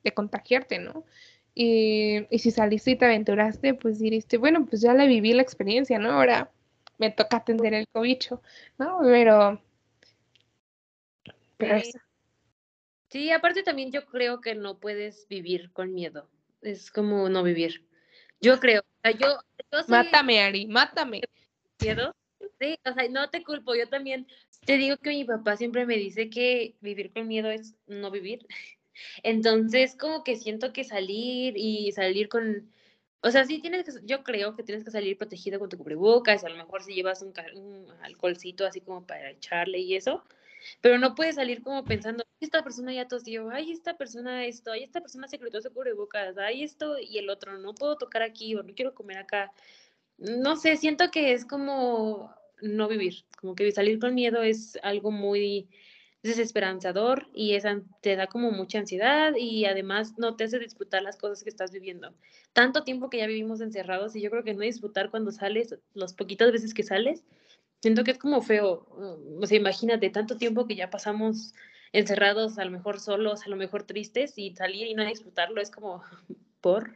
de 0.04 0.14
contagiarte, 0.14 0.78
¿no? 0.78 1.04
Y, 1.54 2.26
y, 2.30 2.38
si 2.38 2.50
saliste 2.50 2.92
y 2.92 2.96
te 2.96 3.06
aventuraste, 3.06 3.74
pues 3.74 3.98
diriste, 3.98 4.36
bueno, 4.38 4.66
pues 4.66 4.82
ya 4.82 4.94
la 4.94 5.06
viví 5.06 5.32
la 5.32 5.42
experiencia, 5.42 5.98
¿no? 5.98 6.12
Ahora 6.12 6.52
me 6.98 7.10
toca 7.10 7.38
atender 7.38 7.74
el 7.74 7.88
cobicho, 7.88 8.42
¿no? 8.78 9.00
Pero... 9.02 9.60
Pero 11.56 11.80
sí. 11.80 11.92
sí, 13.08 13.30
aparte 13.32 13.62
también 13.62 13.90
yo 13.90 14.04
creo 14.06 14.40
que 14.40 14.54
no 14.54 14.78
puedes 14.78 15.26
vivir 15.28 15.72
con 15.72 15.94
miedo 15.94 16.28
es 16.62 16.90
como 16.90 17.28
no 17.28 17.42
vivir. 17.42 17.86
Yo 18.40 18.60
creo, 18.60 18.82
yo, 19.18 19.38
Mátame, 19.88 20.40
Ari, 20.40 20.66
mátame. 20.66 21.22
¿Miedo? 21.80 22.14
Sí, 22.60 22.78
o 22.84 22.92
sea, 22.92 23.08
no 23.08 23.28
te 23.30 23.42
culpo, 23.42 23.74
yo 23.74 23.88
también 23.88 24.26
te 24.64 24.76
digo 24.76 24.96
que 24.96 25.10
mi 25.10 25.24
papá 25.24 25.56
siempre 25.56 25.86
me 25.86 25.96
dice 25.96 26.30
que 26.30 26.76
vivir 26.80 27.12
con 27.12 27.28
miedo 27.28 27.50
es 27.50 27.74
no 27.86 28.10
vivir. 28.10 28.46
Entonces, 29.22 29.94
como 29.94 30.24
que 30.24 30.36
siento 30.36 30.72
que 30.72 30.84
salir 30.84 31.54
y 31.56 31.92
salir 31.92 32.28
con, 32.28 32.72
o 33.20 33.30
sea, 33.30 33.44
sí 33.44 33.60
tienes 33.60 33.84
que, 33.84 33.92
yo 34.04 34.22
creo 34.22 34.56
que 34.56 34.62
tienes 34.62 34.84
que 34.84 34.90
salir 34.90 35.18
protegido 35.18 35.58
con 35.58 35.68
tu 35.68 35.76
cubrebocas, 35.76 36.44
a 36.44 36.48
lo 36.48 36.56
mejor 36.56 36.82
si 36.82 36.94
llevas 36.94 37.22
un, 37.22 37.34
un 37.54 37.90
alcoholcito 38.02 38.66
así 38.66 38.80
como 38.80 39.06
para 39.06 39.30
echarle 39.30 39.78
y 39.78 39.96
eso, 39.96 40.24
pero 40.80 40.98
no 40.98 41.14
puedes 41.14 41.36
salir 41.36 41.62
como 41.62 41.84
pensando, 41.84 42.24
esta 42.40 42.62
persona 42.62 42.92
ya 42.92 43.08
tosió, 43.08 43.50
ay, 43.50 43.72
esta 43.72 43.96
persona 43.96 44.44
esto, 44.46 44.72
ay, 44.72 44.84
esta 44.84 45.00
persona 45.00 45.28
se 45.28 45.38
cruzó 45.38 45.60
su 45.60 45.72
cubrebocas, 45.72 46.36
ay, 46.38 46.62
esto 46.62 46.98
y 46.98 47.18
el 47.18 47.30
otro, 47.30 47.58
no 47.58 47.74
puedo 47.74 47.96
tocar 47.96 48.22
aquí 48.22 48.54
o 48.54 48.62
no 48.62 48.74
quiero 48.74 48.94
comer 48.94 49.18
acá. 49.18 49.52
No 50.18 50.56
sé, 50.56 50.76
siento 50.76 51.10
que 51.10 51.32
es 51.32 51.44
como 51.44 52.34
no 52.62 52.88
vivir, 52.88 53.24
como 53.40 53.54
que 53.54 53.70
salir 53.72 53.98
con 53.98 54.14
miedo 54.14 54.42
es 54.42 54.78
algo 54.82 55.10
muy 55.10 55.68
desesperanzador 56.22 57.28
y 57.32 57.54
esa 57.54 57.80
te 58.00 58.16
da 58.16 58.26
como 58.26 58.50
mucha 58.50 58.78
ansiedad 58.78 59.34
y 59.36 59.64
además 59.64 60.14
no 60.18 60.36
te 60.36 60.44
hace 60.44 60.58
disfrutar 60.58 61.02
las 61.02 61.16
cosas 61.16 61.42
que 61.42 61.50
estás 61.50 61.70
viviendo. 61.70 62.14
Tanto 62.52 62.84
tiempo 62.84 63.08
que 63.10 63.18
ya 63.18 63.26
vivimos 63.26 63.60
encerrados 63.60 64.16
y 64.16 64.20
yo 64.20 64.30
creo 64.30 64.44
que 64.44 64.54
no 64.54 64.60
disfrutar 64.60 65.10
cuando 65.10 65.30
sales, 65.30 65.76
las 65.94 66.14
poquitas 66.14 66.52
veces 66.52 66.74
que 66.74 66.82
sales, 66.82 67.24
siento 67.80 68.04
que 68.04 68.12
es 68.12 68.18
como 68.18 68.42
feo. 68.42 68.86
Mm, 68.98 69.42
o 69.42 69.46
sea, 69.46 69.58
imagínate, 69.58 70.10
tanto 70.10 70.36
tiempo 70.36 70.66
que 70.66 70.76
ya 70.76 70.90
pasamos 70.90 71.54
encerrados, 71.92 72.58
a 72.58 72.64
lo 72.64 72.70
mejor 72.70 73.00
solos, 73.00 73.46
a 73.46 73.48
lo 73.48 73.56
mejor 73.56 73.84
tristes, 73.84 74.34
y 74.36 74.54
salir 74.54 74.86
y 74.86 74.94
no 74.94 75.04
disfrutarlo 75.04 75.60
es 75.60 75.70
como 75.70 76.02
por. 76.60 76.94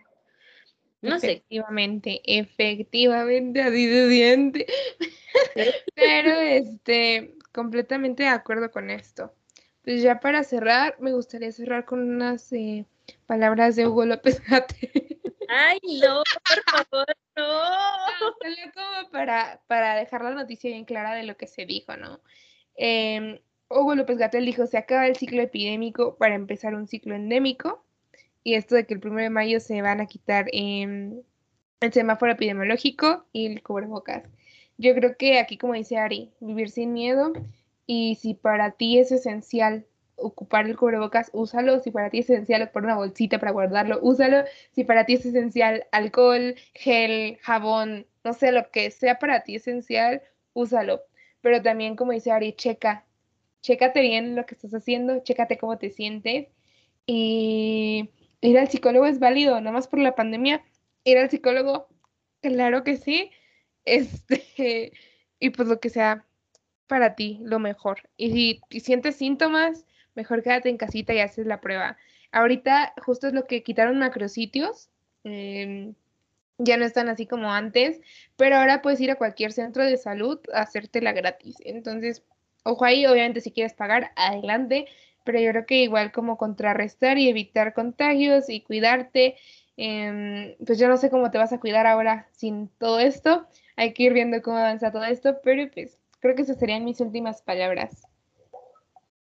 No 1.03 1.19
sé. 1.19 1.33
Efectivamente, 1.33 2.21
efectivamente, 2.25 3.63
así. 3.63 4.67
Pero 5.95 6.33
este, 6.33 7.35
completamente 7.53 8.25
de 8.25 8.29
acuerdo 8.29 8.71
con 8.71 8.91
esto. 8.91 9.33
Pues 9.83 10.03
ya 10.03 10.21
para 10.21 10.45
cerrar, 10.45 10.97
me 11.01 11.13
gustaría 11.13 11.51
cerrar 11.53 11.87
con 11.87 12.01
unas 12.01 12.53
eh, 12.53 12.85
palabras 13.27 13.77
de 13.77 13.87
Hugo 13.87 14.05
López 14.05 14.41
Gate. 14.49 14.91
Ay, 15.49 15.81
no, 16.01 16.23
por 16.45 16.63
favor, 16.89 17.07
no. 17.37 18.35
Salió 18.41 18.73
como 18.73 19.11
para, 19.11 19.61
para 19.67 19.97
dejar 19.97 20.23
la 20.23 20.31
noticia 20.31 20.71
bien 20.71 20.85
clara 20.85 21.15
de 21.15 21.25
lo 21.25 21.37
que 21.37 21.47
se 21.47 21.67
dijo, 21.67 21.97
¿no? 21.97 22.21
Eh, 22.77 23.43
Hugo 23.69 23.95
López 23.95 24.19
Gatel 24.19 24.47
dijo, 24.47 24.67
se 24.67 24.79
acaba 24.79 25.07
el 25.07 25.17
ciclo 25.17 25.43
epidémico 25.43 26.17
para 26.17 26.35
empezar 26.35 26.75
un 26.75 26.89
ciclo 26.89 27.15
endémico. 27.15 27.85
Y 28.43 28.55
esto 28.55 28.75
de 28.75 28.87
que 28.87 28.95
el 28.95 29.01
1 29.07 29.23
de 29.23 29.31
mayo 29.31 29.61
se 29.61 29.81
van 29.83 30.01
a 30.01 30.07
quitar 30.07 30.47
el 30.53 31.23
semáforo 31.93 32.33
epidemiológico 32.33 33.27
y 33.33 33.47
el 33.47 33.63
cubrebocas. 33.63 34.25
Yo 34.77 34.95
creo 34.95 35.17
que 35.17 35.39
aquí, 35.39 35.59
como 35.59 35.75
dice 35.75 35.99
Ari, 35.99 36.33
vivir 36.41 36.71
sin 36.71 36.93
miedo. 36.93 37.33
Y 37.87 38.17
si 38.17 38.35
para 38.35 38.73
ti 38.73 38.99
es 38.99 39.13
esencial 39.13 39.87
ocupar 40.21 40.67
el 40.67 40.77
cubrebocas, 40.77 41.31
úsalo. 41.33 41.81
Si 41.81 41.91
para 41.91 42.11
ti 42.11 42.21
es 42.21 42.31
esencial 42.31 42.71
poner 42.71 42.87
una 42.87 42.97
bolsita 42.97 43.39
para 43.39 43.53
guardarlo, 43.53 43.99
úsalo. 44.03 44.45
Si 44.73 44.85
para 44.85 45.07
ti 45.07 45.15
es 45.15 45.27
esencial 45.27 45.87
alcohol, 45.93 46.55
gel, 46.75 47.39
jabón, 47.43 48.07
no 48.25 48.33
sé, 48.33 48.53
lo 48.53 48.71
que 48.71 48.91
sea 48.91 49.19
para 49.19 49.43
ti 49.43 49.57
esencial, 49.57 50.23
úsalo. 50.53 51.03
Pero 51.41 51.63
también, 51.63 51.97
como 51.97 52.13
dice 52.13 52.33
Ari, 52.33 52.53
checa. 52.55 53.07
Chécate 53.63 54.01
bien 54.01 54.37
lo 54.37 54.47
que 54.47 54.55
estás 54.55 54.73
haciendo, 54.75 55.21
chécate 55.23 55.59
cómo 55.59 55.79
te 55.79 55.91
sientes. 55.91 56.49
Y 57.07 58.11
ir 58.41 58.59
al 58.59 58.69
psicólogo 58.69 59.07
es 59.07 59.19
válido, 59.19 59.61
nada 59.61 59.73
más 59.73 59.89
por 59.89 60.01
la 60.01 60.15
pandemia. 60.15 60.65
Ir 61.05 61.19
al 61.19 61.31
psicólogo, 61.31 61.89
claro 62.41 62.85
que 62.85 62.97
sí. 62.97 63.31
Este, 63.85 64.93
y 65.41 65.51
pues 65.51 65.69
lo 65.69 65.81
que 65.81 65.91
sea 65.91 66.27
para 66.87 67.15
ti, 67.15 67.39
lo 67.43 67.59
mejor. 67.59 68.11
Y 68.17 68.61
si 68.71 68.81
sientes 68.81 69.17
síntomas, 69.17 69.87
mejor 70.15 70.43
quédate 70.43 70.69
en 70.69 70.77
casita 70.77 71.15
y 71.15 71.21
haces 71.21 71.47
la 71.47 71.61
prueba. 71.61 71.97
Ahorita 72.33 72.95
justo 73.05 73.27
es 73.27 73.33
lo 73.33 73.47
que 73.47 73.63
quitaron 73.63 73.99
macrositios, 73.99 74.91
em, 75.25 75.95
ya 76.59 76.77
no 76.77 76.85
están 76.85 77.09
así 77.09 77.27
como 77.27 77.53
antes, 77.53 78.01
pero 78.37 78.57
ahora 78.57 78.83
puedes 78.83 79.01
ir 79.01 79.11
a 79.11 79.17
cualquier 79.17 79.53
centro 79.53 79.85
de 79.85 79.97
salud 79.97 80.39
a 80.53 80.63
hacértela 80.63 81.13
gratis. 81.13 81.57
Entonces, 81.65 82.23
ojo 82.65 82.85
ahí, 82.85 83.07
obviamente 83.07 83.41
si 83.41 83.51
quieres 83.51 83.75
pagar, 83.75 84.13
adelante, 84.17 84.87
pero 85.25 85.41
yo 85.41 85.51
creo 85.51 85.67
que 85.67 85.83
igual 85.83 86.13
como 86.13 86.37
contrarrestar 86.37 87.19
y 87.19 87.29
evitar 87.29 87.73
contagios 87.75 88.49
y 88.51 88.61
cuidarte, 88.61 89.37
em, 89.77 90.55
pues 90.67 90.79
yo 90.79 90.89
no 90.89 90.97
sé 90.97 91.11
cómo 91.11 91.31
te 91.31 91.39
vas 91.39 91.53
a 91.53 91.61
cuidar 91.61 91.87
ahora 91.87 92.29
sin 92.33 92.69
todo 92.79 93.01
esto, 93.01 93.47
hay 93.77 93.95
que 93.95 94.05
ir 94.05 94.13
viendo 94.13 94.43
cómo 94.43 94.59
avanza 94.59 94.93
todo 94.93 95.05
esto, 95.05 95.41
pero 95.43 95.71
pues 95.73 95.99
creo 96.21 96.35
que 96.37 96.43
esas 96.43 96.59
serían 96.59 96.85
mis 96.85 97.01
últimas 97.01 97.43
palabras. 97.43 98.10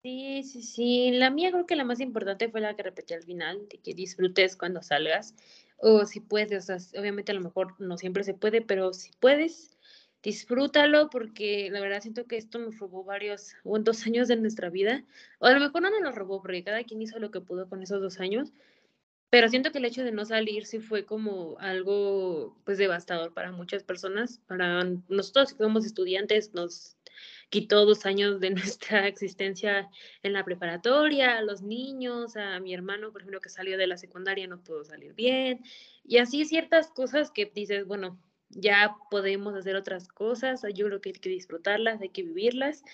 Sí, 0.05 0.43
sí, 0.43 0.63
sí. 0.63 1.11
La 1.13 1.31
mía 1.31 1.51
creo 1.53 1.65
que 1.67 1.77
la 1.77 1.85
más 1.85 2.01
importante 2.01 2.49
fue 2.49 2.61
la 2.61 2.75
que 2.75 2.83
repetí 2.83 3.15
al 3.15 3.23
final, 3.23 3.69
de 3.69 3.79
que 3.79 3.95
disfrutes 3.95 4.57
cuando 4.57 4.83
salgas. 4.83 5.35
O 5.77 6.05
si 6.07 6.19
puedes, 6.21 6.69
o 6.71 6.79
sea, 6.79 7.01
obviamente 7.01 7.31
a 7.33 7.35
lo 7.37 7.41
mejor 7.41 7.75
no 7.81 7.97
siempre 7.99 8.25
se 8.25 8.35
puede, 8.35 8.63
pero 8.63 8.93
si 8.95 9.13
puedes, 9.21 9.79
disfrútalo 10.23 11.09
porque 11.09 11.69
la 11.71 11.81
verdad 11.81 12.01
siento 12.01 12.27
que 12.27 12.37
esto 12.37 12.59
nos 12.59 12.79
robó 12.81 13.05
varios, 13.05 13.55
o 13.65 13.79
dos 13.79 14.05
años 14.07 14.27
de 14.27 14.37
nuestra 14.37 14.71
vida. 14.71 15.05
O 15.39 15.47
a 15.47 15.53
lo 15.53 15.61
mejor 15.61 15.83
no 15.83 15.91
nos 15.91 16.01
lo 16.03 16.11
robó 16.13 16.43
porque 16.43 16.65
cada 16.65 16.83
quien 16.83 17.01
hizo 17.01 17.19
lo 17.21 17.31
que 17.31 17.41
pudo 17.41 17.69
con 17.69 17.81
esos 17.83 18.01
dos 18.03 18.19
años. 18.19 18.53
Pero 19.33 19.49
siento 19.49 19.73
que 19.73 19.79
el 19.79 19.87
hecho 19.87 20.05
de 20.05 20.13
no 20.13 20.27
salir 20.27 20.67
sí 20.67 20.79
fue 20.79 21.07
como 21.07 21.57
algo 21.59 22.55
pues 22.67 22.77
devastador 22.77 23.33
para 23.33 23.51
muchas 23.51 23.83
personas. 23.83 24.43
Para 24.47 24.85
nosotros 25.09 25.55
que 25.55 25.65
somos 25.65 25.87
estudiantes 25.87 26.53
nos 26.53 26.99
quitó 27.49 27.87
dos 27.87 28.05
años 28.05 28.41
de 28.41 28.51
nuestra 28.51 29.09
existencia 29.09 29.89
en 30.23 30.35
la 30.35 30.45
preparatoria, 30.45 31.39
a 31.39 31.41
los 31.41 31.63
niños, 31.63 32.37
a 32.37 32.61
mi 32.61 32.75
hermano, 32.75 33.11
por 33.11 33.23
ejemplo, 33.23 33.41
que 33.41 33.49
salió 33.49 33.79
de 33.79 33.87
la 33.87 33.97
secundaria, 33.97 34.47
no 34.47 34.63
pudo 34.63 34.85
salir 34.85 35.15
bien, 35.15 35.63
y 36.05 36.19
así 36.19 36.45
ciertas 36.45 36.91
cosas 36.91 37.31
que 37.31 37.51
dices, 37.55 37.87
bueno, 37.87 38.21
ya 38.51 38.97
podemos 39.11 39.55
hacer 39.55 39.77
otras 39.77 40.09
cosas, 40.09 40.63
yo 40.75 40.85
creo 40.85 41.01
que 41.01 41.09
hay 41.09 41.15
que 41.15 41.31
disfrutarlas, 41.31 42.03
hay 42.03 42.11
que 42.11 42.23
vivirlas. 42.23 42.85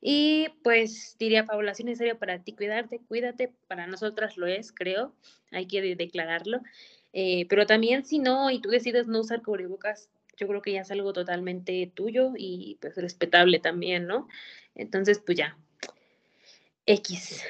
Y 0.00 0.48
pues 0.62 1.16
diría, 1.18 1.44
Paula, 1.44 1.74
si 1.74 1.82
es 1.82 1.86
necesario 1.86 2.18
para 2.18 2.42
ti 2.42 2.52
cuidarte, 2.52 3.00
cuídate, 3.06 3.52
para 3.68 3.86
nosotras 3.86 4.36
lo 4.36 4.46
es, 4.46 4.72
creo, 4.72 5.14
hay 5.50 5.66
que 5.66 5.94
declararlo. 5.94 6.60
Eh, 7.12 7.46
pero 7.48 7.66
también 7.66 8.04
si 8.04 8.18
no, 8.18 8.50
y 8.50 8.60
tú 8.60 8.70
decides 8.70 9.06
no 9.06 9.20
usar 9.20 9.42
cubrebocas, 9.42 10.08
yo 10.36 10.48
creo 10.48 10.62
que 10.62 10.72
ya 10.72 10.82
es 10.82 10.90
algo 10.90 11.12
totalmente 11.12 11.90
tuyo 11.94 12.32
y 12.36 12.78
pues 12.80 12.96
respetable 12.96 13.58
también, 13.58 14.06
¿no? 14.06 14.28
Entonces, 14.74 15.18
pues 15.18 15.36
ya. 15.36 15.58
X. 16.86 17.42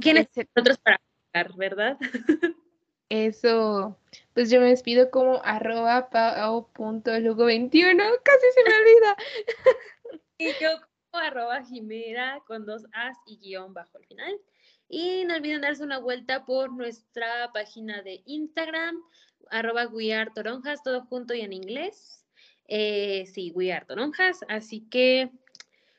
¿Quiénes 0.00 0.28
nosotros 0.34 0.78
para 0.78 1.00
hablar, 1.32 1.56
verdad? 1.56 1.98
Eso, 3.10 3.96
pues 4.34 4.50
yo 4.50 4.60
me 4.60 4.66
despido 4.66 5.10
como 5.10 5.40
arroba 5.44 6.10
pao.lugo21, 6.10 8.20
casi 8.22 8.46
se 8.54 8.64
me 8.64 8.74
olvida. 8.76 9.16
y 10.38 10.52
yo 10.60 10.68
arroba 11.12 11.64
jimera 11.64 12.42
con 12.46 12.66
dos 12.66 12.86
as 12.92 13.16
y 13.26 13.38
guion 13.38 13.74
bajo 13.74 13.98
el 13.98 14.06
final. 14.06 14.40
Y 14.88 15.24
no 15.24 15.34
olviden 15.34 15.60
darse 15.60 15.82
una 15.82 15.98
vuelta 15.98 16.44
por 16.44 16.72
nuestra 16.72 17.50
página 17.52 18.02
de 18.02 18.22
Instagram, 18.24 19.02
arroba 19.50 19.88
Toronjas, 20.34 20.82
todo 20.82 21.02
junto 21.02 21.34
y 21.34 21.42
en 21.42 21.52
inglés. 21.52 22.24
Eh, 22.68 23.26
sí, 23.26 23.50
We 23.54 23.78
Toronjas. 23.86 24.40
Así 24.48 24.86
que, 24.90 25.30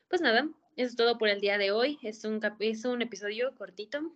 pues 0.09 0.21
nada, 0.21 0.47
eso 0.75 0.89
es 0.91 0.95
todo 0.95 1.17
por 1.17 1.29
el 1.29 1.41
día 1.41 1.57
de 1.57 1.71
hoy. 1.71 1.99
Es 2.01 2.23
un, 2.25 2.39
es 2.59 2.85
un 2.85 3.01
episodio 3.01 3.53
cortito, 3.55 4.11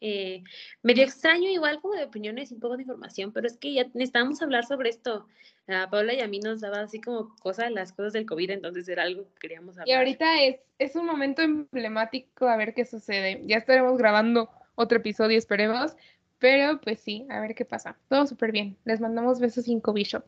eh, 0.00 0.42
medio 0.82 1.04
extraño, 1.04 1.48
igual 1.50 1.80
como 1.80 1.94
de 1.94 2.04
opiniones 2.04 2.50
y 2.50 2.54
un 2.54 2.60
poco 2.60 2.76
de 2.76 2.82
información, 2.82 3.32
pero 3.32 3.46
es 3.46 3.56
que 3.56 3.72
ya 3.72 3.84
necesitábamos 3.94 4.40
hablar 4.42 4.64
sobre 4.64 4.90
esto. 4.90 5.26
A 5.70 5.90
Paula 5.90 6.14
y 6.14 6.20
a 6.20 6.28
mí 6.28 6.40
nos 6.40 6.62
daba 6.62 6.80
así 6.80 6.98
como 6.98 7.36
cosas, 7.40 7.70
las 7.70 7.92
cosas 7.92 8.14
del 8.14 8.24
COVID, 8.24 8.50
entonces 8.52 8.88
era 8.88 9.02
algo 9.02 9.24
que 9.24 9.40
queríamos 9.40 9.74
hablar. 9.74 9.88
Y 9.88 9.92
ahorita 9.92 10.42
es, 10.42 10.60
es 10.78 10.96
un 10.96 11.04
momento 11.04 11.42
emblemático 11.42 12.48
a 12.48 12.56
ver 12.56 12.72
qué 12.72 12.86
sucede. 12.86 13.42
Ya 13.44 13.58
estaremos 13.58 13.98
grabando 13.98 14.48
otro 14.76 14.96
episodio, 14.96 15.36
esperemos, 15.36 15.94
pero 16.38 16.80
pues 16.80 17.00
sí, 17.00 17.26
a 17.28 17.40
ver 17.40 17.54
qué 17.54 17.66
pasa. 17.66 17.98
Todo 18.08 18.26
súper 18.26 18.50
bien. 18.50 18.78
Les 18.84 19.00
mandamos 19.00 19.40
besos 19.40 19.66
sin 19.66 19.80
cobicho. 19.80 20.24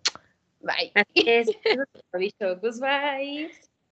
Bye. 0.60 0.92
Así 0.94 1.24
es, 1.26 1.48
cobicho. 2.12 2.58
Goodbye. 2.60 3.50